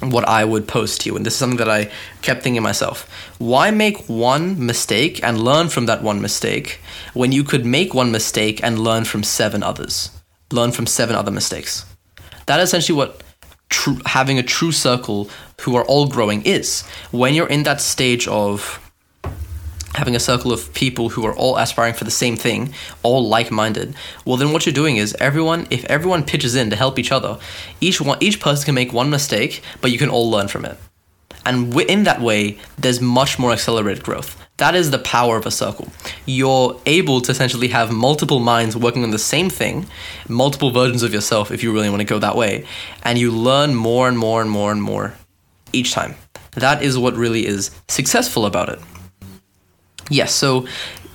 what 0.00 0.28
I 0.28 0.44
would 0.44 0.68
post 0.68 1.00
to 1.00 1.10
you, 1.10 1.16
and 1.16 1.24
this 1.24 1.34
is 1.34 1.38
something 1.38 1.58
that 1.58 1.70
I 1.70 1.90
kept 2.22 2.42
thinking 2.42 2.62
myself. 2.62 3.08
Why 3.38 3.70
make 3.70 4.08
one 4.08 4.64
mistake 4.64 5.22
and 5.22 5.40
learn 5.40 5.68
from 5.68 5.86
that 5.86 6.02
one 6.02 6.20
mistake 6.20 6.80
when 7.14 7.32
you 7.32 7.44
could 7.44 7.64
make 7.64 7.94
one 7.94 8.12
mistake 8.12 8.62
and 8.62 8.78
learn 8.78 9.04
from 9.04 9.22
seven 9.22 9.62
others? 9.62 10.10
learn 10.52 10.72
from 10.72 10.86
seven 10.86 11.16
other 11.16 11.30
mistakes. 11.30 11.84
That 12.46 12.60
is 12.60 12.68
essentially 12.68 12.96
what 12.96 13.22
having 14.06 14.38
a 14.38 14.42
true 14.42 14.72
circle 14.72 15.28
who 15.62 15.76
are 15.76 15.84
all 15.84 16.06
growing 16.06 16.42
is. 16.42 16.82
When 17.10 17.34
you're 17.34 17.48
in 17.48 17.64
that 17.64 17.80
stage 17.80 18.28
of 18.28 18.80
having 19.96 20.14
a 20.14 20.20
circle 20.20 20.52
of 20.52 20.72
people 20.74 21.08
who 21.08 21.26
are 21.26 21.34
all 21.34 21.56
aspiring 21.56 21.94
for 21.94 22.04
the 22.04 22.10
same 22.10 22.36
thing, 22.36 22.72
all 23.02 23.26
like-minded, 23.28 23.94
well 24.24 24.36
then 24.36 24.52
what 24.52 24.66
you're 24.66 24.72
doing 24.72 24.96
is 24.96 25.16
everyone 25.18 25.66
if 25.70 25.84
everyone 25.86 26.22
pitches 26.22 26.54
in 26.54 26.70
to 26.70 26.76
help 26.76 26.98
each 26.98 27.12
other, 27.12 27.38
each 27.80 28.00
one 28.00 28.18
each 28.20 28.38
person 28.40 28.66
can 28.66 28.74
make 28.74 28.92
one 28.92 29.10
mistake, 29.10 29.62
but 29.80 29.90
you 29.90 29.98
can 29.98 30.10
all 30.10 30.30
learn 30.30 30.48
from 30.48 30.64
it. 30.64 30.76
And 31.44 31.74
in 31.82 32.04
that 32.04 32.20
way, 32.20 32.58
there's 32.76 33.00
much 33.00 33.38
more 33.38 33.52
accelerated 33.52 34.02
growth. 34.02 34.36
That 34.56 34.74
is 34.74 34.90
the 34.90 34.98
power 34.98 35.36
of 35.36 35.46
a 35.46 35.50
circle. 35.50 35.88
You're 36.24 36.80
able 36.86 37.20
to 37.20 37.30
essentially 37.30 37.68
have 37.68 37.92
multiple 37.92 38.40
minds 38.40 38.76
working 38.76 39.04
on 39.04 39.10
the 39.10 39.18
same 39.18 39.48
thing, 39.50 39.86
multiple 40.28 40.70
versions 40.70 41.02
of 41.02 41.12
yourself 41.12 41.50
if 41.50 41.62
you 41.62 41.72
really 41.72 41.90
want 41.90 42.00
to 42.00 42.06
go 42.06 42.18
that 42.18 42.36
way, 42.36 42.64
and 43.04 43.18
you 43.18 43.30
learn 43.30 43.74
more 43.74 44.08
and 44.08 44.18
more 44.18 44.40
and 44.40 44.50
more 44.50 44.72
and 44.72 44.82
more 44.82 45.14
each 45.72 45.92
time. 45.92 46.16
That 46.52 46.82
is 46.82 46.98
what 46.98 47.14
really 47.14 47.46
is 47.46 47.70
successful 47.86 48.46
about 48.46 48.70
it. 48.70 48.80
Yes, 50.10 50.34
so 50.34 50.66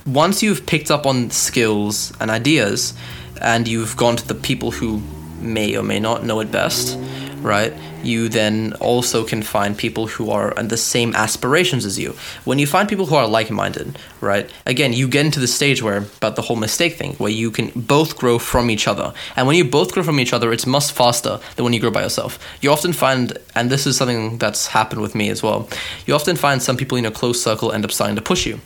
once 0.06 0.42
you've 0.42 0.66
picked 0.66 0.90
up 0.90 1.06
on 1.06 1.30
skills 1.30 2.12
and 2.20 2.30
ideas, 2.30 2.94
and 3.40 3.66
you've 3.66 3.96
gone 3.96 4.16
to 4.16 4.26
the 4.26 4.34
people 4.34 4.70
who 4.70 5.02
may 5.40 5.76
or 5.76 5.82
may 5.82 5.98
not 5.98 6.24
know 6.24 6.40
it 6.40 6.50
best, 6.50 6.98
right? 7.40 7.74
You 8.04 8.28
then 8.28 8.72
also 8.74 9.24
can 9.24 9.42
find 9.42 9.76
people 9.76 10.06
who 10.06 10.30
are 10.30 10.56
on 10.58 10.68
the 10.68 10.76
same 10.76 11.14
aspirations 11.14 11.84
as 11.84 11.98
you. 11.98 12.14
When 12.44 12.58
you 12.58 12.66
find 12.66 12.88
people 12.88 13.06
who 13.06 13.14
are 13.14 13.26
like 13.26 13.50
minded, 13.50 13.98
right? 14.20 14.50
Again, 14.66 14.92
you 14.92 15.08
get 15.08 15.26
into 15.26 15.40
the 15.40 15.48
stage 15.48 15.82
where, 15.82 15.98
about 15.98 16.36
the 16.36 16.42
whole 16.42 16.56
mistake 16.56 16.94
thing, 16.94 17.14
where 17.14 17.30
you 17.30 17.50
can 17.50 17.70
both 17.74 18.16
grow 18.16 18.38
from 18.38 18.70
each 18.70 18.88
other. 18.88 19.12
And 19.36 19.46
when 19.46 19.56
you 19.56 19.64
both 19.64 19.92
grow 19.92 20.02
from 20.02 20.20
each 20.20 20.32
other, 20.32 20.52
it's 20.52 20.66
much 20.66 20.90
faster 20.92 21.40
than 21.56 21.64
when 21.64 21.72
you 21.72 21.80
grow 21.80 21.90
by 21.90 22.02
yourself. 22.02 22.38
You 22.60 22.70
often 22.70 22.92
find, 22.92 23.36
and 23.54 23.70
this 23.70 23.86
is 23.86 23.96
something 23.96 24.38
that's 24.38 24.68
happened 24.68 25.00
with 25.00 25.14
me 25.14 25.28
as 25.28 25.42
well, 25.42 25.68
you 26.06 26.14
often 26.14 26.36
find 26.36 26.62
some 26.62 26.76
people 26.76 26.98
in 26.98 27.06
a 27.06 27.10
close 27.10 27.42
circle 27.42 27.72
end 27.72 27.84
up 27.84 27.92
starting 27.92 28.16
to 28.16 28.22
push 28.22 28.46
you 28.46 28.60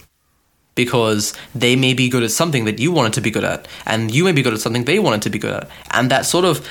because 0.76 1.34
they 1.54 1.74
may 1.74 1.92
be 1.92 2.08
good 2.08 2.22
at 2.22 2.30
something 2.30 2.64
that 2.66 2.78
you 2.78 2.92
wanted 2.92 3.14
to 3.14 3.20
be 3.20 3.32
good 3.32 3.42
at, 3.44 3.66
and 3.84 4.14
you 4.14 4.22
may 4.22 4.32
be 4.32 4.42
good 4.42 4.54
at 4.54 4.60
something 4.60 4.84
they 4.84 5.00
wanted 5.00 5.22
to 5.22 5.30
be 5.30 5.40
good 5.40 5.54
at. 5.54 5.68
And 5.90 6.08
that 6.12 6.24
sort 6.24 6.44
of 6.44 6.64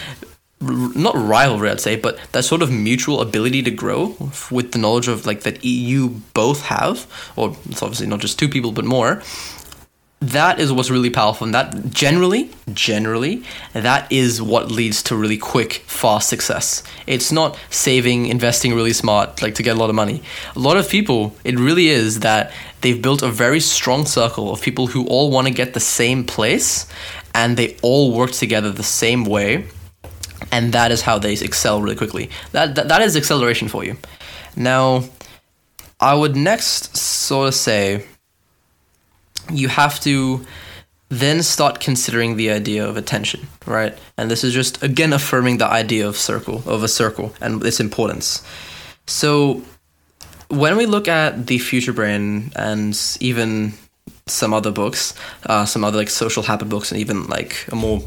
not 0.61 1.13
rivalry 1.15 1.69
i'd 1.69 1.81
say 1.81 1.97
but 1.97 2.17
that 2.31 2.43
sort 2.43 2.61
of 2.61 2.71
mutual 2.71 3.19
ability 3.21 3.61
to 3.61 3.69
grow 3.69 4.15
with 4.49 4.71
the 4.71 4.77
knowledge 4.77 5.09
of 5.09 5.25
like 5.25 5.41
that 5.41 5.65
you 5.65 6.21
both 6.33 6.61
have 6.61 7.05
or 7.35 7.55
it's 7.69 7.83
obviously 7.83 8.07
not 8.07 8.21
just 8.21 8.39
two 8.39 8.47
people 8.47 8.71
but 8.71 8.85
more 8.85 9.21
that 10.21 10.59
is 10.59 10.71
what's 10.71 10.89
really 10.89 11.09
powerful 11.09 11.45
and 11.45 11.53
that 11.53 11.89
generally 11.91 12.49
generally 12.73 13.43
that 13.73 14.09
is 14.11 14.41
what 14.41 14.71
leads 14.71 15.03
to 15.03 15.15
really 15.15 15.37
quick 15.37 15.73
fast 15.87 16.29
success. 16.29 16.83
It's 17.05 17.31
not 17.31 17.59
saving 17.69 18.27
investing 18.27 18.73
really 18.73 18.93
smart 18.93 19.41
like 19.41 19.55
to 19.55 19.63
get 19.63 19.75
a 19.75 19.79
lot 19.79 19.89
of 19.89 19.95
money. 19.95 20.23
A 20.55 20.59
lot 20.59 20.77
of 20.77 20.89
people 20.89 21.35
it 21.43 21.59
really 21.59 21.89
is 21.89 22.21
that 22.21 22.53
they've 22.81 23.01
built 23.01 23.21
a 23.21 23.29
very 23.29 23.59
strong 23.59 24.05
circle 24.05 24.51
of 24.51 24.61
people 24.61 24.87
who 24.87 25.05
all 25.07 25.29
want 25.31 25.47
to 25.47 25.53
get 25.53 25.73
the 25.73 25.79
same 25.79 26.23
place 26.23 26.87
and 27.33 27.57
they 27.57 27.75
all 27.81 28.13
work 28.13 28.31
together 28.31 28.71
the 28.71 28.83
same 28.83 29.25
way 29.25 29.65
and 30.51 30.73
that 30.73 30.91
is 30.91 31.01
how 31.01 31.19
they 31.19 31.33
excel 31.33 31.81
really 31.81 31.95
quickly. 31.95 32.29
That 32.53 32.75
that, 32.75 32.87
that 32.87 33.01
is 33.01 33.17
acceleration 33.17 33.67
for 33.67 33.83
you. 33.83 33.97
Now 34.55 35.03
i 35.99 36.13
would 36.13 36.35
next 36.35 36.97
sort 36.97 37.47
of 37.47 37.55
say 37.55 38.05
you 39.51 39.67
have 39.67 39.99
to 40.01 40.45
then 41.09 41.43
start 41.43 41.79
considering 41.79 42.35
the 42.35 42.49
idea 42.49 42.87
of 42.87 42.97
attention, 42.97 43.47
right? 43.65 43.97
And 44.17 44.29
this 44.29 44.43
is 44.43 44.53
just 44.53 44.81
again 44.83 45.13
affirming 45.13 45.57
the 45.57 45.67
idea 45.67 46.07
of 46.07 46.17
circle 46.17 46.63
of 46.65 46.83
a 46.83 46.87
circle 46.87 47.33
and 47.41 47.63
its 47.63 47.79
importance. 47.79 48.43
So 49.07 49.61
when 50.49 50.77
we 50.77 50.85
look 50.85 51.07
at 51.07 51.47
the 51.47 51.57
Future 51.59 51.93
Brain 51.93 52.51
and 52.55 52.99
even 53.19 53.73
some 54.27 54.53
other 54.53 54.71
books, 54.71 55.13
uh, 55.45 55.65
some 55.65 55.83
other 55.83 55.97
like 55.97 56.09
social 56.09 56.43
habit 56.43 56.69
books, 56.69 56.91
and 56.91 56.99
even 56.99 57.27
like 57.27 57.67
a 57.71 57.75
more 57.75 58.01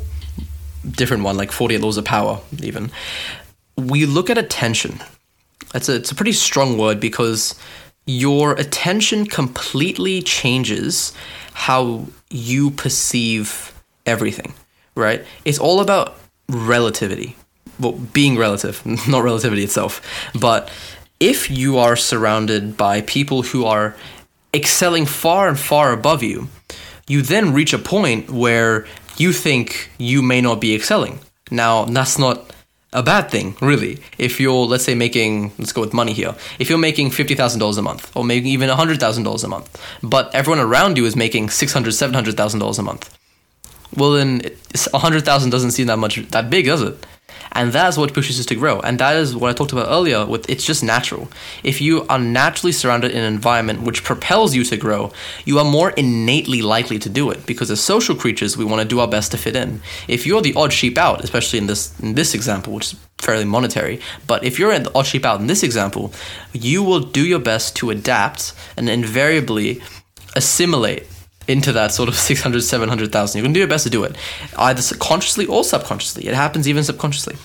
different 0.91 1.23
one 1.23 1.37
like 1.37 1.53
Forty 1.53 1.77
Eight 1.77 1.81
Laws 1.81 1.97
of 1.97 2.05
Power, 2.05 2.41
even 2.63 2.91
we 3.77 4.07
look 4.07 4.29
at 4.29 4.39
attention. 4.39 5.01
It's 5.75 5.89
a 5.89 5.97
it's 5.97 6.11
a 6.11 6.15
pretty 6.15 6.33
strong 6.33 6.79
word 6.79 6.99
because 6.99 7.55
your 8.09 8.53
attention 8.53 9.27
completely 9.27 10.23
changes 10.23 11.13
how 11.53 12.07
you 12.31 12.71
perceive 12.71 13.79
everything, 14.07 14.55
right? 14.95 15.23
It's 15.45 15.59
all 15.59 15.81
about 15.81 16.17
relativity. 16.49 17.37
Well, 17.79 17.93
being 17.93 18.39
relative, 18.39 18.81
not 19.09 19.23
relativity 19.23 19.63
itself. 19.63 20.01
But 20.35 20.71
if 21.21 21.51
you 21.51 21.77
are 21.77 21.97
surrounded 21.97 22.79
by 22.79 23.03
people 23.03 23.43
who 23.43 23.67
are 23.67 23.95
excelling 24.55 25.05
far 25.05 25.47
and 25.47 25.59
far 25.59 25.93
above 25.93 26.23
you, 26.23 26.49
you 27.09 27.21
then 27.21 27.53
reach 27.53 27.75
a 27.75 27.79
point 27.79 28.31
where 28.31 28.87
you 29.19 29.35
think 29.35 29.91
you 29.99 30.23
may 30.23 30.41
not 30.41 30.63
be 30.63 30.75
excelling. 30.75 31.19
Now, 31.51 31.85
that's 31.85 32.19
not 32.19 32.55
a 32.93 33.03
bad 33.03 33.31
thing, 33.31 33.57
really. 33.61 34.01
If 34.17 34.41
you're, 34.41 34.67
let's 34.67 34.85
say, 34.85 34.95
making, 34.95 35.53
let's 35.59 35.73
go 35.73 35.83
with 35.83 35.93
money 35.93 36.13
here. 36.13 36.35
If 36.59 36.71
you're 36.71 36.79
making 36.79 37.11
$50,000 37.11 37.79
a 37.79 37.83
month, 37.83 38.17
or 38.17 38.25
maybe 38.25 38.49
even 38.51 38.71
$100,000 38.71 39.45
a 39.45 39.49
month, 39.49 39.83
but 40.03 40.35
everyone 40.35 40.61
around 40.61 40.97
you 40.97 41.05
is 41.05 41.15
making 41.15 41.49
$600,000, 41.49 42.33
$700,000 42.33 42.79
a 42.79 42.83
month, 42.83 43.19
well, 43.95 44.13
then 44.13 44.41
100,000 44.91 45.51
doesn't 45.51 45.71
seem 45.73 45.87
that 45.87 45.99
much, 45.99 46.17
that 46.29 46.51
big, 46.51 46.67
does 46.67 46.83
it? 46.83 47.07
And 47.53 47.73
that's 47.73 47.97
what 47.97 48.13
pushes 48.15 48.39
us 48.39 48.47
to 48.47 48.55
grow 48.55 48.81
and 48.81 48.99
that 48.99 49.17
is 49.17 49.35
what 49.35 49.51
i 49.51 49.53
talked 49.53 49.73
about 49.73 49.89
earlier 49.89 50.25
with 50.27 50.49
it's 50.49 50.65
just 50.65 50.83
natural. 50.83 51.29
If 51.63 51.81
you 51.81 52.07
are 52.09 52.19
naturally 52.19 52.73
surrounded 52.73 53.11
in 53.11 53.19
an 53.19 53.33
environment 53.33 53.83
which 53.83 54.05
propels 54.05 54.55
you 54.55 54.65
to 54.65 54.77
grow 54.77 55.13
you 55.45 55.59
are 55.59 55.65
more 55.65 55.91
innately 55.91 56.63
likely 56.63 56.99
to 57.01 57.09
do 57.09 57.31
it 57.31 57.47
because 57.47 57.71
as 57.71 57.81
social 57.81 58.15
creatures 58.15 58.57
we 58.57 58.65
want 58.65 58.83
to 58.83 58.89
do 58.89 59.01
our 59.01 59.09
best 59.09 59.31
to 59.33 59.39
fit 59.39 59.57
in. 59.57 59.81
If 60.07 60.27
you're 60.27 60.43
the 60.43 60.55
odd 60.55 60.73
sheep 60.73 60.99
out 60.99 61.23
especially 61.25 61.59
in 61.59 61.67
this 61.67 61.99
in 62.01 62.15
this 62.15 62.35
example 62.35 62.73
which 62.75 62.93
is 62.93 62.99
fairly 63.19 63.45
monetary 63.45 64.01
but 64.27 64.45
if 64.45 64.59
you're 64.59 64.77
the 64.79 64.95
odd 64.95 65.07
sheep 65.07 65.25
out 65.25 65.41
in 65.41 65.47
this 65.47 65.63
example 65.63 66.13
you 66.53 66.83
will 66.83 67.01
do 67.01 67.25
your 67.27 67.41
best 67.41 67.77
to 67.77 67.91
adapt 67.91 68.55
and 68.77 68.89
invariably 68.89 69.83
assimilate 70.37 71.07
into 71.49 71.73
that 71.73 71.93
sort 71.93 72.09
of 72.09 72.15
600, 72.29 72.61
700,000. 72.61 73.39
You 73.39 73.43
can 73.43 73.53
do 73.53 73.59
your 73.59 73.69
best 73.69 73.85
to 73.85 73.91
do 73.91 74.05
it, 74.05 74.17
either 74.57 74.83
consciously 74.97 75.47
or 75.47 75.65
subconsciously. 75.65 76.29
It 76.29 76.35
happens 76.35 76.69
even 76.69 76.85
subconsciously. 76.85 77.37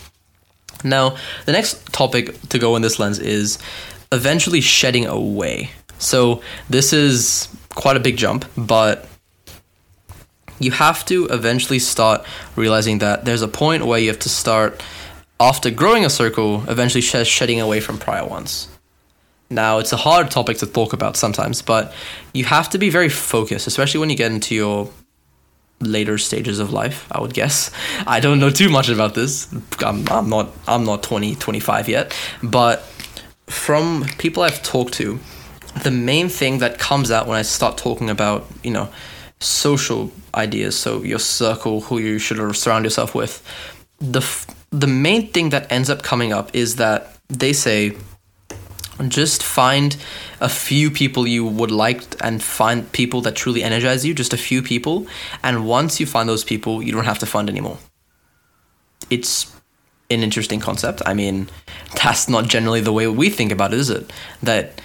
Now, 0.84 1.16
the 1.46 1.54
next 1.54 1.92
topic 1.94 2.40
to 2.50 2.60
go 2.60 2.76
in 2.76 2.82
this 2.82 3.00
lens 3.00 3.18
is 3.18 3.58
eventually 4.12 4.62
shedding 4.62 5.06
away. 5.06 5.72
So, 5.98 6.42
this 6.70 6.92
is 6.92 7.48
quite 7.70 7.96
a 7.96 8.02
big 8.02 8.18
jump, 8.18 8.46
but 8.58 9.08
you 10.60 10.72
have 10.72 11.06
to 11.06 11.26
eventually 11.28 11.80
start 11.80 12.26
realizing 12.56 13.00
that 13.00 13.26
there's 13.26 13.42
a 13.42 13.48
point 13.48 13.86
where 13.86 14.00
you 14.00 14.10
have 14.10 14.20
to 14.20 14.30
start, 14.30 14.84
after 15.40 15.72
growing 15.72 16.06
a 16.06 16.10
circle, 16.10 16.64
eventually 16.70 17.02
shedding 17.02 17.62
away 17.62 17.80
from 17.80 17.98
prior 17.98 18.26
ones. 18.26 18.68
Now, 19.54 19.80
it's 19.80 19.94
a 19.94 19.98
hard 19.98 20.32
topic 20.32 20.58
to 20.58 20.68
talk 20.68 20.94
about 20.94 21.16
sometimes, 21.16 21.62
but 21.62 21.94
you 22.34 22.46
have 22.46 22.70
to 22.72 22.78
be 22.78 22.90
very 22.90 23.10
focused, 23.10 23.68
especially 23.68 24.00
when 24.00 24.10
you 24.10 24.16
get 24.16 24.32
into 24.32 24.56
your 24.56 24.90
later 25.80 26.18
stages 26.18 26.60
of 26.60 26.72
life, 26.72 27.08
I 27.12 27.22
would 27.22 27.34
guess. 27.34 27.72
I 28.08 28.20
don't 28.20 28.40
know 28.40 28.50
too 28.50 28.70
much 28.70 28.90
about 28.90 29.16
this. 29.16 29.52
I'm, 29.80 30.08
I'm 30.10 30.30
not 30.30 30.50
I'm 30.68 30.86
not 30.86 31.04
20, 31.04 31.36
25 31.36 31.90
yet, 31.90 32.18
but 32.42 32.82
from 33.48 34.06
people 34.18 34.44
I've 34.44 34.64
talked 34.64 34.94
to, 34.96 35.20
the 35.84 35.92
main 35.92 36.30
thing 36.30 36.60
that 36.60 36.80
comes 36.80 37.12
out 37.12 37.28
when 37.28 37.38
I 37.38 37.42
start 37.42 37.78
talking 37.78 38.10
about, 38.10 38.46
you 38.64 38.72
know, 38.72 38.90
social 39.40 40.12
ideas, 40.34 40.78
so 40.78 41.04
your 41.04 41.20
circle, 41.20 41.82
who 41.82 41.98
you 42.00 42.18
should 42.18 42.56
surround 42.56 42.86
yourself 42.86 43.14
with, 43.14 43.44
the 44.00 44.22
the 44.72 44.88
main 44.88 45.28
thing 45.32 45.50
that 45.50 45.72
ends 45.72 45.90
up 45.90 46.02
coming 46.02 46.34
up 46.34 46.56
is 46.56 46.78
that 46.78 47.18
they 47.30 47.54
say 47.54 47.96
just 49.08 49.44
find 49.44 49.98
a 50.40 50.50
few 50.50 50.92
people 50.92 51.28
you 51.28 51.46
would 51.46 51.72
like 51.72 52.04
and 52.24 52.42
find 52.42 52.92
people 52.92 53.22
that 53.22 53.36
truly 53.36 53.64
energize 53.64 54.06
you 54.06 54.14
just 54.14 54.34
a 54.34 54.38
few 54.38 54.62
people. 54.62 55.08
And 55.44 55.68
once 55.68 56.00
you 56.00 56.06
find 56.06 56.30
those 56.30 56.44
people 56.44 56.82
you 56.82 56.92
don't 56.92 57.06
have 57.06 57.20
to 57.20 57.26
find 57.26 57.50
anymore. 57.50 57.78
It's 59.10 59.54
an 60.10 60.22
interesting 60.24 60.60
concept. 60.60 61.02
I 61.06 61.14
mean 61.14 61.50
that's 62.04 62.30
not 62.30 62.48
generally 62.48 62.82
the 62.82 62.94
way 62.94 63.08
we 63.08 63.30
think 63.30 63.52
about 63.52 63.74
it 63.74 63.80
is 63.80 63.90
it? 63.90 64.12
That 64.42 64.82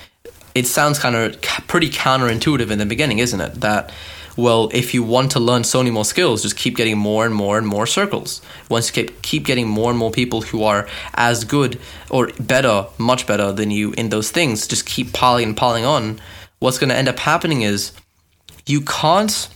it 0.54 0.66
sounds 0.66 0.98
kind 0.98 1.14
of 1.14 1.40
pretty 1.68 1.90
counterintuitive 1.90 2.70
in 2.70 2.78
the 2.78 2.86
beginning 2.86 3.18
isn't 3.18 3.40
it? 3.40 3.54
That 3.60 3.92
well, 4.38 4.70
if 4.72 4.94
you 4.94 5.02
want 5.02 5.32
to 5.32 5.40
learn 5.40 5.64
so 5.64 5.78
many 5.80 5.90
more 5.90 6.04
skills, 6.04 6.42
just 6.42 6.56
keep 6.56 6.76
getting 6.76 6.96
more 6.96 7.26
and 7.26 7.34
more 7.34 7.58
and 7.58 7.66
more 7.66 7.86
circles. 7.86 8.40
Once 8.68 8.86
you 8.86 9.02
keep, 9.02 9.20
keep 9.20 9.44
getting 9.44 9.66
more 9.66 9.90
and 9.90 9.98
more 9.98 10.12
people 10.12 10.42
who 10.42 10.62
are 10.62 10.88
as 11.14 11.42
good 11.42 11.76
or 12.08 12.30
better, 12.38 12.86
much 12.98 13.26
better 13.26 13.50
than 13.50 13.72
you 13.72 13.92
in 13.98 14.10
those 14.10 14.30
things, 14.30 14.68
just 14.68 14.86
keep 14.86 15.12
piling 15.12 15.48
and 15.48 15.56
piling 15.56 15.84
on, 15.84 16.20
what's 16.60 16.78
going 16.78 16.88
to 16.88 16.94
end 16.94 17.08
up 17.08 17.18
happening 17.18 17.62
is 17.62 17.90
you 18.64 18.80
can't 18.80 19.48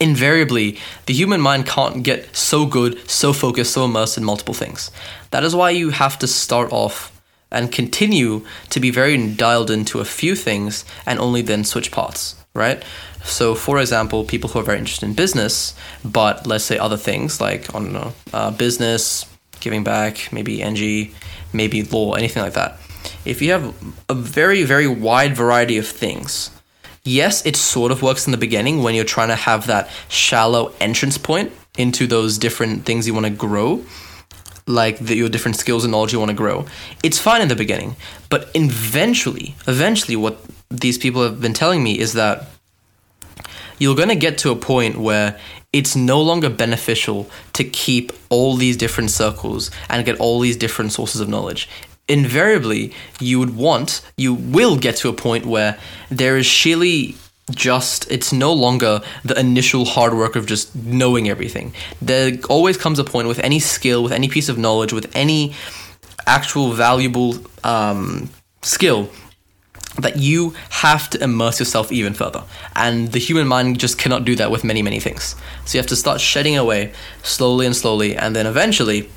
invariably 0.00 0.76
the 1.06 1.14
human 1.14 1.40
mind 1.40 1.66
can't 1.66 2.02
get 2.02 2.34
so 2.36 2.66
good 2.66 2.98
so 3.10 3.32
focused 3.32 3.72
so 3.72 3.84
immersed 3.84 4.18
in 4.18 4.24
multiple 4.24 4.54
things. 4.54 4.90
That 5.30 5.44
is 5.44 5.54
why 5.54 5.70
you 5.70 5.90
have 5.90 6.18
to 6.18 6.26
start 6.26 6.72
off 6.72 7.12
and 7.52 7.70
continue 7.70 8.44
to 8.70 8.80
be 8.80 8.90
very 8.90 9.16
dialed 9.34 9.70
into 9.70 10.00
a 10.00 10.04
few 10.04 10.34
things 10.34 10.84
and 11.06 11.20
only 11.20 11.42
then 11.42 11.62
switch 11.62 11.92
parts 11.92 12.37
right? 12.58 12.82
So, 13.24 13.54
for 13.54 13.78
example, 13.78 14.24
people 14.24 14.50
who 14.50 14.58
are 14.58 14.62
very 14.62 14.78
interested 14.78 15.06
in 15.06 15.14
business, 15.14 15.74
but 16.04 16.46
let's 16.46 16.64
say 16.64 16.78
other 16.78 16.96
things 16.96 17.40
like, 17.40 17.74
I 17.74 17.78
don't 17.78 17.92
know, 17.92 18.12
uh, 18.32 18.50
business, 18.50 19.26
giving 19.60 19.84
back, 19.84 20.32
maybe 20.32 20.62
NG, 20.62 21.14
maybe 21.52 21.82
law, 21.82 22.14
anything 22.14 22.42
like 22.42 22.54
that. 22.54 22.78
If 23.24 23.42
you 23.42 23.52
have 23.52 23.74
a 24.08 24.14
very, 24.14 24.62
very 24.64 24.86
wide 24.86 25.36
variety 25.36 25.78
of 25.78 25.86
things, 25.86 26.50
yes, 27.04 27.44
it 27.44 27.56
sort 27.56 27.92
of 27.92 28.02
works 28.02 28.26
in 28.26 28.32
the 28.32 28.38
beginning 28.38 28.82
when 28.82 28.94
you're 28.94 29.04
trying 29.04 29.28
to 29.28 29.36
have 29.36 29.66
that 29.66 29.90
shallow 30.08 30.72
entrance 30.80 31.18
point 31.18 31.52
into 31.76 32.06
those 32.06 32.38
different 32.38 32.84
things 32.84 33.06
you 33.06 33.14
want 33.14 33.26
to 33.26 33.32
grow 33.32 33.84
like 34.68 34.98
the, 34.98 35.16
your 35.16 35.28
different 35.28 35.56
skills 35.56 35.84
and 35.84 35.92
knowledge 35.92 36.12
you 36.12 36.18
want 36.18 36.30
to 36.30 36.36
grow. 36.36 36.66
It's 37.02 37.18
fine 37.18 37.40
in 37.40 37.48
the 37.48 37.56
beginning, 37.56 37.96
but 38.28 38.50
eventually, 38.54 39.54
eventually, 39.66 40.14
what 40.14 40.38
these 40.70 40.98
people 40.98 41.22
have 41.22 41.40
been 41.40 41.54
telling 41.54 41.82
me 41.82 41.98
is 41.98 42.12
that 42.14 42.46
you're 43.78 43.96
going 43.96 44.08
to 44.08 44.16
get 44.16 44.38
to 44.38 44.50
a 44.50 44.56
point 44.56 44.96
where 44.96 45.38
it's 45.72 45.94
no 45.94 46.20
longer 46.20 46.50
beneficial 46.50 47.28
to 47.52 47.64
keep 47.64 48.12
all 48.28 48.56
these 48.56 48.76
different 48.76 49.10
circles 49.10 49.70
and 49.88 50.04
get 50.04 50.18
all 50.18 50.40
these 50.40 50.56
different 50.56 50.92
sources 50.92 51.20
of 51.20 51.28
knowledge. 51.28 51.68
Invariably, 52.08 52.92
you 53.20 53.38
would 53.38 53.54
want, 53.54 54.00
you 54.16 54.32
will 54.34 54.76
get 54.76 54.96
to 54.96 55.08
a 55.08 55.12
point 55.12 55.44
where 55.44 55.78
there 56.10 56.36
is 56.36 56.46
sheerly 56.46 57.16
just 57.50 58.10
it's 58.10 58.30
no 58.30 58.52
longer 58.52 59.00
the 59.24 59.38
initial 59.38 59.86
hard 59.86 60.12
work 60.14 60.36
of 60.36 60.46
just 60.46 60.74
knowing 60.74 61.28
everything. 61.28 61.72
There 62.00 62.32
always 62.48 62.76
comes 62.76 62.98
a 62.98 63.04
point 63.04 63.28
with 63.28 63.38
any 63.38 63.58
skill, 63.58 64.02
with 64.02 64.12
any 64.12 64.28
piece 64.28 64.48
of 64.48 64.58
knowledge, 64.58 64.92
with 64.92 65.10
any 65.14 65.54
actual 66.26 66.72
valuable 66.72 67.36
um, 67.64 68.28
skill 68.62 69.10
that 69.98 70.16
you 70.16 70.54
have 70.70 71.10
to 71.10 71.22
immerse 71.22 71.58
yourself 71.58 71.90
even 71.92 72.14
further. 72.14 72.44
And 72.76 73.12
the 73.12 73.18
human 73.18 73.46
mind 73.46 73.80
just 73.80 73.98
cannot 73.98 74.24
do 74.24 74.34
that 74.36 74.50
with 74.50 74.64
many, 74.64 74.82
many 74.82 75.00
things. 75.00 75.34
So 75.64 75.76
you 75.76 75.80
have 75.80 75.88
to 75.88 75.96
start 75.96 76.20
shedding 76.20 76.56
away 76.56 76.92
slowly 77.22 77.66
and 77.66 77.74
slowly, 77.74 78.16
and 78.16 78.34
then 78.34 78.46
eventually 78.46 79.10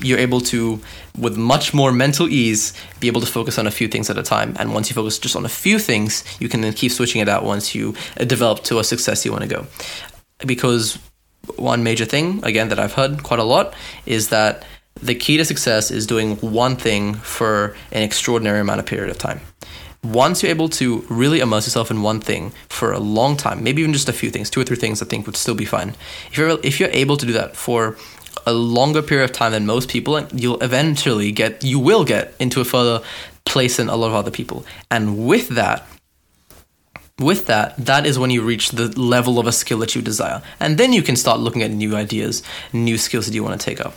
you're 0.00 0.18
able 0.18 0.40
to, 0.40 0.80
with 1.18 1.36
much 1.36 1.74
more 1.74 1.90
mental 1.92 2.28
ease, 2.28 2.72
be 3.00 3.08
able 3.08 3.20
to 3.20 3.26
focus 3.26 3.58
on 3.58 3.66
a 3.66 3.70
few 3.70 3.88
things 3.88 4.08
at 4.08 4.16
a 4.16 4.22
time. 4.22 4.54
And 4.58 4.72
once 4.72 4.88
you 4.88 4.94
focus 4.94 5.18
just 5.18 5.34
on 5.34 5.44
a 5.44 5.48
few 5.48 5.78
things, 5.78 6.24
you 6.38 6.48
can 6.48 6.60
then 6.60 6.72
keep 6.72 6.92
switching 6.92 7.20
it 7.20 7.28
out 7.28 7.44
once 7.44 7.74
you 7.74 7.94
uh, 8.18 8.24
develop 8.24 8.62
to 8.64 8.78
a 8.78 8.84
success 8.84 9.24
you 9.24 9.32
want 9.32 9.42
to 9.42 9.48
go. 9.48 9.66
Because 10.46 10.98
one 11.56 11.82
major 11.82 12.04
thing, 12.04 12.40
again, 12.44 12.68
that 12.68 12.78
I've 12.78 12.92
heard 12.92 13.24
quite 13.24 13.40
a 13.40 13.44
lot 13.44 13.74
is 14.06 14.28
that 14.28 14.64
the 15.02 15.14
key 15.14 15.36
to 15.38 15.44
success 15.44 15.90
is 15.90 16.06
doing 16.06 16.36
one 16.36 16.76
thing 16.76 17.14
for 17.14 17.74
an 17.90 18.02
extraordinary 18.02 18.60
amount 18.60 18.80
of 18.80 18.86
period 18.86 19.10
of 19.10 19.18
time. 19.18 19.40
Once 20.02 20.42
you're 20.42 20.50
able 20.50 20.68
to 20.68 21.04
really 21.10 21.40
immerse 21.40 21.66
yourself 21.66 21.90
in 21.90 22.02
one 22.02 22.20
thing 22.20 22.52
for 22.68 22.92
a 22.92 22.98
long 22.98 23.36
time, 23.36 23.62
maybe 23.62 23.82
even 23.82 23.92
just 23.92 24.08
a 24.08 24.12
few 24.12 24.30
things, 24.30 24.48
two 24.48 24.60
or 24.60 24.64
three 24.64 24.76
things, 24.76 25.02
I 25.02 25.06
think 25.06 25.26
would 25.26 25.36
still 25.36 25.54
be 25.54 25.66
fine. 25.66 25.90
If 26.30 26.38
you're 26.38 26.58
if 26.62 26.80
you're 26.80 26.88
able 26.90 27.16
to 27.18 27.26
do 27.26 27.32
that 27.32 27.54
for 27.54 27.96
a 28.46 28.52
longer 28.52 29.02
period 29.02 29.24
of 29.24 29.32
time 29.32 29.52
than 29.52 29.66
most 29.66 29.88
people, 29.88 30.26
you'll 30.32 30.60
eventually 30.60 31.32
get, 31.32 31.62
you 31.62 31.78
will 31.78 32.04
get 32.04 32.34
into 32.38 32.60
a 32.60 32.64
further 32.64 33.02
place 33.44 33.76
than 33.76 33.88
a 33.88 33.96
lot 33.96 34.08
of 34.08 34.14
other 34.14 34.30
people. 34.30 34.64
And 34.90 35.26
with 35.26 35.48
that, 35.50 35.86
with 37.18 37.46
that, 37.46 37.76
that 37.76 38.06
is 38.06 38.18
when 38.18 38.30
you 38.30 38.42
reach 38.42 38.70
the 38.70 38.88
level 38.98 39.38
of 39.38 39.46
a 39.46 39.52
skill 39.52 39.78
that 39.78 39.94
you 39.94 40.00
desire. 40.02 40.42
And 40.58 40.78
then 40.78 40.92
you 40.92 41.02
can 41.02 41.16
start 41.16 41.40
looking 41.40 41.62
at 41.62 41.70
new 41.70 41.94
ideas, 41.94 42.42
new 42.72 42.96
skills 42.96 43.26
that 43.26 43.34
you 43.34 43.44
want 43.44 43.60
to 43.60 43.64
take 43.64 43.80
up. 43.80 43.94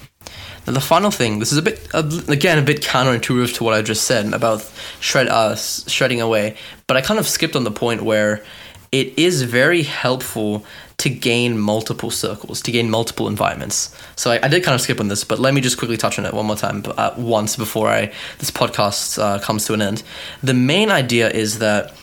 Now, 0.66 0.74
the 0.74 0.82
final 0.82 1.12
thing, 1.12 1.40
this 1.40 1.52
is 1.52 1.58
a 1.58 1.62
bit, 1.62 1.88
again, 1.94 2.58
a 2.58 2.62
bit 2.62 2.82
counterintuitive 2.82 3.56
to 3.56 3.64
what 3.64 3.74
I 3.74 3.82
just 3.82 4.04
said 4.06 4.34
about 4.34 4.70
shred, 5.00 5.28
uh, 5.28 5.56
shredding 5.56 6.22
away, 6.22 6.56
but 6.88 6.96
I 6.96 7.02
kind 7.02 7.20
of 7.20 7.28
skipped 7.28 7.56
on 7.56 7.64
the 7.64 7.72
point 7.72 8.02
where 8.02 8.44
it 8.92 9.18
is 9.18 9.42
very 9.42 9.82
helpful 9.82 10.66
to 11.00 11.10
gain 11.10 11.58
multiple 11.58 12.12
circles, 12.12 12.62
to 12.62 12.72
gain 12.72 12.90
multiple 12.90 13.28
environments. 13.28 13.94
So 14.16 14.32
I, 14.32 14.40
I, 14.44 14.48
did 14.48 14.64
kind 14.64 14.76
of 14.76 14.82
skip 14.82 15.00
on 15.00 15.08
this, 15.08 15.24
but 15.24 15.40
let 15.40 15.54
me 15.54 15.62
just 15.62 15.78
quickly 15.78 15.98
touch 15.98 16.20
on 16.20 16.26
it 16.26 16.34
one 16.34 16.46
more 16.46 16.56
time, 16.56 16.84
uh, 16.96 17.14
once 17.18 17.56
before 17.56 17.90
I 17.90 18.14
this 18.38 18.52
podcast 18.52 19.22
uh, 19.22 19.40
comes 19.40 19.66
to 19.66 19.74
an 19.74 19.82
end. 19.82 20.04
The 20.44 20.54
main 20.54 20.92
idea 20.92 21.30
is 21.30 21.60
that 21.60 21.94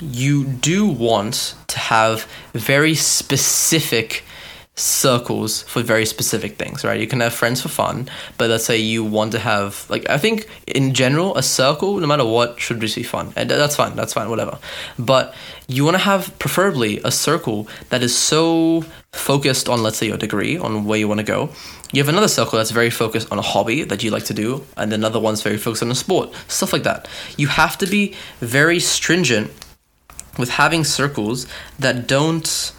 you 0.00 0.44
do 0.44 0.86
want 0.86 1.54
to 1.66 1.78
have 1.78 2.26
very 2.54 2.94
specific 2.94 4.22
circles 4.78 5.62
for 5.62 5.80
very 5.80 6.04
specific 6.04 6.56
things, 6.56 6.84
right? 6.84 7.00
You 7.00 7.06
can 7.06 7.20
have 7.20 7.32
friends 7.32 7.62
for 7.62 7.68
fun, 7.68 8.10
but 8.36 8.50
let's 8.50 8.64
say 8.64 8.76
you 8.76 9.04
want 9.04 9.32
to 9.32 9.38
have 9.38 9.86
like 9.88 10.08
I 10.10 10.18
think 10.18 10.48
in 10.66 10.92
general 10.92 11.36
a 11.36 11.42
circle, 11.42 11.96
no 11.96 12.06
matter 12.06 12.26
what, 12.26 12.60
should 12.60 12.80
just 12.80 12.94
be 12.94 13.02
fun. 13.02 13.32
And 13.36 13.48
that's 13.48 13.74
fine, 13.74 13.96
that's 13.96 14.12
fine, 14.12 14.28
whatever. 14.28 14.58
But 14.98 15.34
you 15.66 15.84
want 15.84 15.96
to 15.96 16.02
have 16.02 16.38
preferably 16.38 17.00
a 17.04 17.10
circle 17.10 17.68
that 17.88 18.02
is 18.02 18.16
so 18.16 18.84
focused 19.12 19.66
on 19.68 19.82
let's 19.82 19.96
say 19.96 20.08
your 20.08 20.18
degree, 20.18 20.58
on 20.58 20.84
where 20.84 20.98
you 20.98 21.08
want 21.08 21.20
to 21.20 21.26
go. 21.26 21.48
You 21.92 22.02
have 22.02 22.10
another 22.10 22.28
circle 22.28 22.58
that's 22.58 22.72
very 22.72 22.90
focused 22.90 23.32
on 23.32 23.38
a 23.38 23.42
hobby 23.42 23.84
that 23.84 24.02
you 24.02 24.10
like 24.10 24.24
to 24.26 24.34
do, 24.34 24.66
and 24.76 24.92
another 24.92 25.20
one's 25.20 25.42
very 25.42 25.56
focused 25.56 25.82
on 25.82 25.90
a 25.90 25.94
sport, 25.94 26.34
stuff 26.48 26.72
like 26.74 26.82
that. 26.82 27.08
You 27.38 27.46
have 27.46 27.78
to 27.78 27.86
be 27.86 28.14
very 28.40 28.80
stringent 28.80 29.50
with 30.38 30.50
having 30.50 30.84
circles 30.84 31.46
that 31.78 32.06
don't 32.06 32.72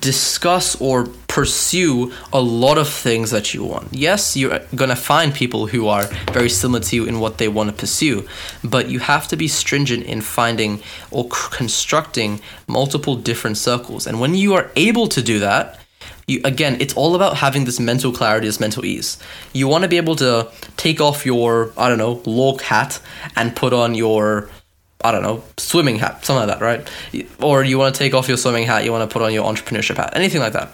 discuss 0.00 0.80
or 0.80 1.06
pursue 1.28 2.12
a 2.32 2.40
lot 2.40 2.78
of 2.78 2.88
things 2.88 3.30
that 3.30 3.54
you 3.54 3.64
want. 3.64 3.88
Yes, 3.92 4.36
you're 4.36 4.60
going 4.74 4.90
to 4.90 4.96
find 4.96 5.34
people 5.34 5.66
who 5.66 5.88
are 5.88 6.04
very 6.32 6.48
similar 6.48 6.80
to 6.80 6.96
you 6.96 7.04
in 7.04 7.20
what 7.20 7.38
they 7.38 7.48
want 7.48 7.70
to 7.70 7.76
pursue, 7.76 8.28
but 8.62 8.88
you 8.88 8.98
have 8.98 9.28
to 9.28 9.36
be 9.36 9.48
stringent 9.48 10.04
in 10.04 10.20
finding 10.20 10.80
or 11.10 11.26
constructing 11.28 12.40
multiple 12.66 13.16
different 13.16 13.56
circles. 13.56 14.06
And 14.06 14.20
when 14.20 14.34
you 14.34 14.54
are 14.54 14.70
able 14.76 15.08
to 15.08 15.22
do 15.22 15.38
that, 15.40 15.78
you, 16.26 16.40
again, 16.44 16.76
it's 16.80 16.94
all 16.94 17.14
about 17.14 17.36
having 17.38 17.64
this 17.64 17.80
mental 17.80 18.12
clarity, 18.12 18.46
this 18.46 18.60
mental 18.60 18.84
ease. 18.84 19.18
You 19.52 19.68
want 19.68 19.82
to 19.82 19.88
be 19.88 19.96
able 19.96 20.16
to 20.16 20.50
take 20.76 21.00
off 21.00 21.26
your, 21.26 21.72
I 21.76 21.88
don't 21.88 21.98
know, 21.98 22.22
log 22.26 22.60
hat 22.62 23.00
and 23.36 23.56
put 23.56 23.72
on 23.72 23.94
your 23.94 24.48
I 25.04 25.10
don't 25.12 25.22
know, 25.22 25.42
swimming 25.56 25.96
hat, 25.96 26.24
something 26.24 26.48
like 26.48 26.58
that, 26.58 26.64
right? 26.64 26.88
Or 27.40 27.64
you 27.64 27.78
want 27.78 27.94
to 27.94 27.98
take 27.98 28.14
off 28.14 28.28
your 28.28 28.36
swimming 28.36 28.66
hat, 28.66 28.84
you 28.84 28.92
want 28.92 29.08
to 29.08 29.12
put 29.12 29.22
on 29.22 29.32
your 29.32 29.44
entrepreneurship 29.44 29.96
hat, 29.96 30.12
anything 30.14 30.40
like 30.40 30.52
that. 30.52 30.70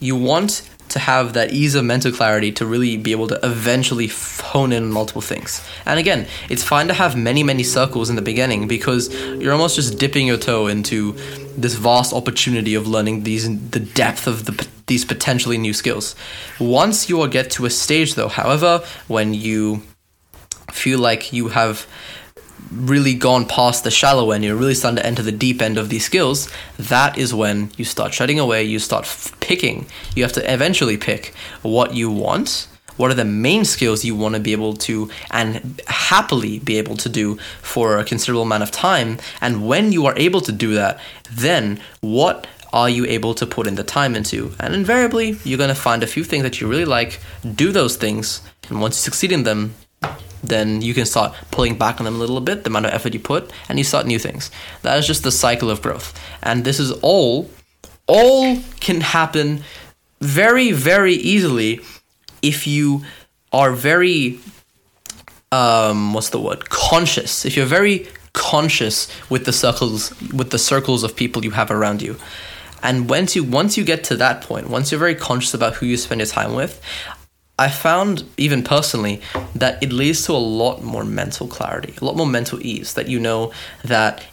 You 0.00 0.16
want 0.16 0.68
to 0.90 0.98
have 0.98 1.34
that 1.34 1.52
ease 1.52 1.74
of 1.74 1.84
mental 1.84 2.12
clarity 2.12 2.50
to 2.52 2.66
really 2.66 2.96
be 2.96 3.12
able 3.12 3.28
to 3.28 3.38
eventually 3.42 4.08
hone 4.08 4.72
in 4.72 4.90
multiple 4.90 5.22
things. 5.22 5.66
And 5.84 5.98
again, 5.98 6.26
it's 6.48 6.64
fine 6.64 6.88
to 6.88 6.94
have 6.94 7.16
many, 7.16 7.42
many 7.42 7.62
circles 7.62 8.08
in 8.08 8.16
the 8.16 8.22
beginning 8.22 8.68
because 8.68 9.14
you're 9.14 9.52
almost 9.52 9.76
just 9.76 9.98
dipping 9.98 10.26
your 10.26 10.38
toe 10.38 10.66
into 10.66 11.12
this 11.56 11.74
vast 11.74 12.12
opportunity 12.12 12.74
of 12.74 12.86
learning 12.86 13.24
these 13.24 13.44
the 13.70 13.80
depth 13.80 14.26
of 14.26 14.44
the 14.46 14.68
these 14.86 15.04
potentially 15.04 15.58
new 15.58 15.74
skills. 15.74 16.16
Once 16.58 17.10
you 17.10 17.26
get 17.28 17.50
to 17.50 17.66
a 17.66 17.70
stage 17.70 18.14
though, 18.14 18.28
however, 18.28 18.82
when 19.06 19.34
you 19.34 19.82
feel 20.72 20.98
like 20.98 21.32
you 21.32 21.48
have 21.48 21.86
really 22.72 23.14
gone 23.14 23.46
past 23.46 23.84
the 23.84 23.90
shallow 23.90 24.30
end, 24.30 24.44
you're 24.44 24.56
really 24.56 24.74
starting 24.74 24.96
to 24.96 25.06
enter 25.06 25.22
the 25.22 25.32
deep 25.32 25.62
end 25.62 25.78
of 25.78 25.88
these 25.88 26.04
skills, 26.04 26.50
that 26.78 27.16
is 27.16 27.34
when 27.34 27.70
you 27.76 27.84
start 27.84 28.14
shedding 28.14 28.38
away, 28.38 28.62
you 28.64 28.78
start 28.78 29.04
f- 29.04 29.34
picking. 29.40 29.86
You 30.14 30.22
have 30.22 30.32
to 30.34 30.52
eventually 30.52 30.96
pick 30.96 31.34
what 31.62 31.94
you 31.94 32.10
want. 32.10 32.68
What 32.96 33.12
are 33.12 33.14
the 33.14 33.24
main 33.24 33.64
skills 33.64 34.04
you 34.04 34.16
want 34.16 34.34
to 34.34 34.40
be 34.40 34.52
able 34.52 34.74
to 34.74 35.08
and 35.30 35.80
happily 35.86 36.58
be 36.58 36.78
able 36.78 36.96
to 36.96 37.08
do 37.08 37.36
for 37.62 37.98
a 37.98 38.04
considerable 38.04 38.42
amount 38.42 38.64
of 38.64 38.72
time? 38.72 39.18
And 39.40 39.68
when 39.68 39.92
you 39.92 40.06
are 40.06 40.18
able 40.18 40.40
to 40.40 40.52
do 40.52 40.74
that, 40.74 40.98
then 41.30 41.80
what 42.00 42.48
are 42.72 42.90
you 42.90 43.06
able 43.06 43.34
to 43.34 43.46
put 43.46 43.66
in 43.66 43.76
the 43.76 43.84
time 43.84 44.16
into? 44.16 44.52
And 44.58 44.74
invariably, 44.74 45.38
you're 45.44 45.58
going 45.58 45.68
to 45.68 45.80
find 45.80 46.02
a 46.02 46.08
few 46.08 46.24
things 46.24 46.42
that 46.42 46.60
you 46.60 46.66
really 46.66 46.84
like, 46.84 47.20
do 47.54 47.72
those 47.72 47.96
things, 47.96 48.42
and 48.68 48.80
once 48.80 48.96
you 48.96 49.02
succeed 49.02 49.32
in 49.32 49.44
them, 49.44 49.74
then 50.42 50.82
you 50.82 50.94
can 50.94 51.06
start 51.06 51.34
pulling 51.50 51.76
back 51.76 52.00
on 52.00 52.04
them 52.04 52.16
a 52.16 52.18
little 52.18 52.40
bit, 52.40 52.64
the 52.64 52.70
amount 52.70 52.86
of 52.86 52.92
effort 52.92 53.14
you 53.14 53.20
put, 53.20 53.50
and 53.68 53.78
you 53.78 53.84
start 53.84 54.06
new 54.06 54.18
things. 54.18 54.50
That 54.82 54.98
is 54.98 55.06
just 55.06 55.22
the 55.22 55.32
cycle 55.32 55.70
of 55.70 55.82
growth. 55.82 56.18
And 56.42 56.64
this 56.64 56.78
is 56.78 56.92
all, 57.02 57.50
all 58.06 58.58
can 58.80 59.00
happen 59.00 59.62
very, 60.20 60.72
very 60.72 61.14
easily 61.14 61.80
if 62.42 62.66
you 62.66 63.04
are 63.52 63.72
very, 63.72 64.40
um, 65.52 66.12
what's 66.12 66.30
the 66.30 66.40
word? 66.40 66.68
Conscious. 66.70 67.44
If 67.44 67.56
you're 67.56 67.66
very 67.66 68.06
conscious 68.32 69.08
with 69.28 69.44
the 69.44 69.52
circles, 69.52 70.12
with 70.32 70.50
the 70.50 70.58
circles 70.58 71.02
of 71.02 71.16
people 71.16 71.44
you 71.44 71.50
have 71.50 71.70
around 71.70 72.02
you. 72.02 72.16
And 72.82 73.10
once 73.10 73.34
you 73.34 73.42
once 73.42 73.76
you 73.76 73.84
get 73.84 74.04
to 74.04 74.16
that 74.16 74.42
point, 74.42 74.70
once 74.70 74.92
you're 74.92 75.00
very 75.00 75.16
conscious 75.16 75.52
about 75.52 75.74
who 75.74 75.86
you 75.86 75.96
spend 75.96 76.20
your 76.20 76.26
time 76.26 76.54
with, 76.54 76.80
I 77.58 77.68
found, 77.68 78.24
even 78.36 78.62
personally, 78.62 79.20
that 79.54 79.82
it 79.82 79.92
leads 79.92 80.24
to 80.26 80.32
a 80.32 80.34
lot 80.38 80.82
more 80.82 81.04
mental 81.04 81.48
clarity, 81.48 81.94
a 82.00 82.04
lot 82.04 82.16
more 82.16 82.26
mental 82.26 82.60
ease. 82.64 82.94
That 82.94 83.08
you 83.08 83.18
know 83.18 83.52
that 83.84 84.24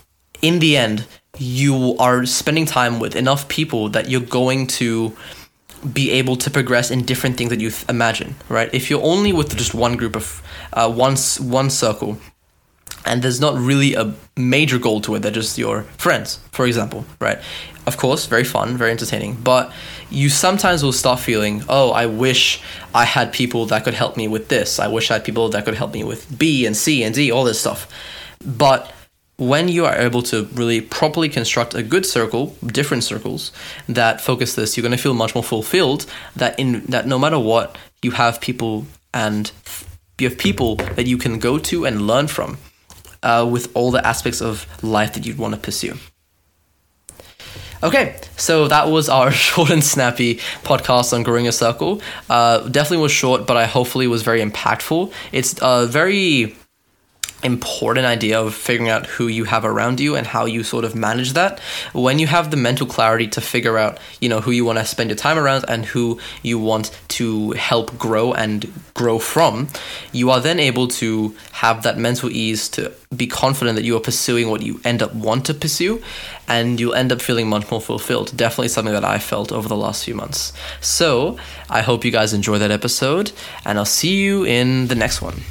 in 0.41 0.59
the 0.59 0.77
end, 0.77 1.07
you 1.37 1.95
are 1.97 2.25
spending 2.25 2.65
time 2.65 2.99
with 2.99 3.15
enough 3.15 3.47
people 3.47 3.89
that 3.89 4.09
you're 4.09 4.21
going 4.21 4.67
to 4.67 5.15
be 5.93 6.11
able 6.11 6.35
to 6.37 6.49
progress 6.49 6.89
in 6.91 7.03
different 7.03 7.37
things 7.37 7.49
that 7.49 7.59
you 7.59 7.71
imagine, 7.89 8.35
right? 8.49 8.73
If 8.73 8.89
you're 8.89 9.03
only 9.03 9.33
with 9.33 9.55
just 9.57 9.73
one 9.73 9.97
group 9.97 10.15
of 10.15 10.41
uh, 10.73 10.91
one 10.91 11.15
one 11.39 11.69
circle, 11.69 12.17
and 13.05 13.21
there's 13.21 13.39
not 13.39 13.55
really 13.57 13.93
a 13.95 14.13
major 14.35 14.79
goal 14.79 15.01
to 15.01 15.15
it, 15.15 15.21
they're 15.21 15.31
just 15.31 15.57
your 15.57 15.83
friends, 15.97 16.39
for 16.51 16.65
example, 16.65 17.05
right? 17.19 17.39
Of 17.85 17.97
course, 17.97 18.25
very 18.25 18.43
fun, 18.43 18.77
very 18.77 18.91
entertaining, 18.91 19.35
but 19.35 19.71
you 20.09 20.29
sometimes 20.29 20.83
will 20.83 20.93
start 20.93 21.19
feeling, 21.19 21.63
oh, 21.67 21.91
I 21.91 22.05
wish 22.05 22.61
I 22.93 23.05
had 23.05 23.33
people 23.33 23.65
that 23.67 23.83
could 23.83 23.93
help 23.93 24.17
me 24.17 24.27
with 24.27 24.47
this. 24.49 24.79
I 24.79 24.87
wish 24.87 25.11
I 25.11 25.15
had 25.15 25.25
people 25.25 25.49
that 25.49 25.65
could 25.65 25.75
help 25.75 25.93
me 25.93 26.03
with 26.03 26.37
B 26.37 26.65
and 26.65 26.75
C 26.75 27.03
and 27.03 27.13
D, 27.13 27.31
all 27.31 27.43
this 27.43 27.59
stuff. 27.59 27.87
But 28.45 28.91
when 29.37 29.67
you 29.67 29.85
are 29.85 29.95
able 29.95 30.21
to 30.23 30.45
really 30.53 30.79
properly 30.79 31.27
construct 31.27 31.73
a 31.73 31.83
good 31.83 32.05
circle, 32.05 32.55
different 32.65 33.03
circles 33.03 33.51
that 33.89 34.21
focus 34.21 34.55
this, 34.55 34.77
you're 34.77 34.83
going 34.83 34.95
to 34.95 35.01
feel 35.01 35.13
much 35.13 35.35
more 35.35 35.43
fulfilled. 35.43 36.05
That 36.35 36.57
in 36.59 36.85
that 36.85 37.07
no 37.07 37.19
matter 37.19 37.39
what, 37.39 37.77
you 38.01 38.11
have 38.11 38.39
people 38.39 38.85
and 39.13 39.51
you 40.19 40.29
have 40.29 40.37
people 40.37 40.75
that 40.75 41.07
you 41.07 41.17
can 41.17 41.39
go 41.39 41.57
to 41.57 41.85
and 41.85 42.07
learn 42.07 42.27
from, 42.27 42.57
uh, 43.23 43.47
with 43.49 43.69
all 43.75 43.91
the 43.91 44.05
aspects 44.05 44.41
of 44.41 44.65
life 44.83 45.13
that 45.13 45.25
you'd 45.25 45.37
want 45.37 45.53
to 45.53 45.59
pursue. 45.59 45.97
Okay, 47.83 48.15
so 48.37 48.67
that 48.67 48.89
was 48.89 49.09
our 49.09 49.31
short 49.45 49.69
and 49.69 49.83
snappy 49.83 50.35
podcast 50.63 51.13
on 51.13 51.23
growing 51.23 51.47
a 51.47 51.51
circle. 51.51 52.01
Uh, 52.29 52.59
definitely 52.69 53.03
was 53.03 53.11
short, 53.11 53.45
but 53.45 53.57
I 53.57 53.65
hopefully 53.65 54.07
was 54.07 54.23
very 54.23 54.41
impactful. 54.41 55.11
It's 55.31 55.61
uh, 55.61 55.85
very 55.85 56.55
important 57.43 58.05
idea 58.05 58.41
of 58.41 58.55
figuring 58.55 58.89
out 58.89 59.05
who 59.05 59.27
you 59.27 59.43
have 59.45 59.65
around 59.65 59.99
you 59.99 60.15
and 60.15 60.25
how 60.25 60.45
you 60.45 60.63
sort 60.63 60.83
of 60.83 60.95
manage 60.95 61.33
that. 61.33 61.59
When 61.93 62.19
you 62.19 62.27
have 62.27 62.51
the 62.51 62.57
mental 62.57 62.87
clarity 62.87 63.27
to 63.29 63.41
figure 63.41 63.77
out 63.77 63.99
you 64.19 64.29
know 64.29 64.41
who 64.41 64.51
you 64.51 64.65
want 64.65 64.79
to 64.79 64.85
spend 64.85 65.09
your 65.09 65.17
time 65.17 65.37
around 65.37 65.65
and 65.67 65.85
who 65.85 66.19
you 66.41 66.57
want 66.59 66.97
to 67.09 67.51
help 67.51 67.97
grow 67.97 68.33
and 68.33 68.71
grow 68.93 69.19
from 69.19 69.67
you 70.11 70.29
are 70.29 70.39
then 70.39 70.59
able 70.59 70.87
to 70.87 71.35
have 71.51 71.83
that 71.83 71.97
mental 71.97 72.29
ease 72.29 72.69
to 72.69 72.91
be 73.15 73.27
confident 73.27 73.75
that 73.75 73.83
you 73.83 73.95
are 73.95 73.99
pursuing 73.99 74.49
what 74.49 74.61
you 74.61 74.79
end 74.83 75.01
up 75.01 75.13
want 75.13 75.45
to 75.45 75.53
pursue 75.53 76.01
and 76.47 76.79
you'll 76.79 76.93
end 76.93 77.11
up 77.11 77.21
feeling 77.21 77.47
much 77.47 77.69
more 77.71 77.81
fulfilled. 77.81 78.35
Definitely 78.35 78.69
something 78.69 78.93
that 78.93 79.05
i 79.05 79.19
felt 79.19 79.51
over 79.51 79.67
the 79.67 79.77
last 79.77 80.05
few 80.05 80.15
months. 80.15 80.53
So 80.81 81.37
i 81.69 81.81
hope 81.81 82.05
you 82.05 82.11
guys 82.11 82.33
enjoy 82.33 82.57
that 82.59 82.71
episode 82.71 83.31
and 83.65 83.77
i'll 83.77 83.85
see 83.85 84.15
you 84.15 84.45
in 84.45 84.87
the 84.87 84.95
next 84.95 85.21
one 85.21 85.41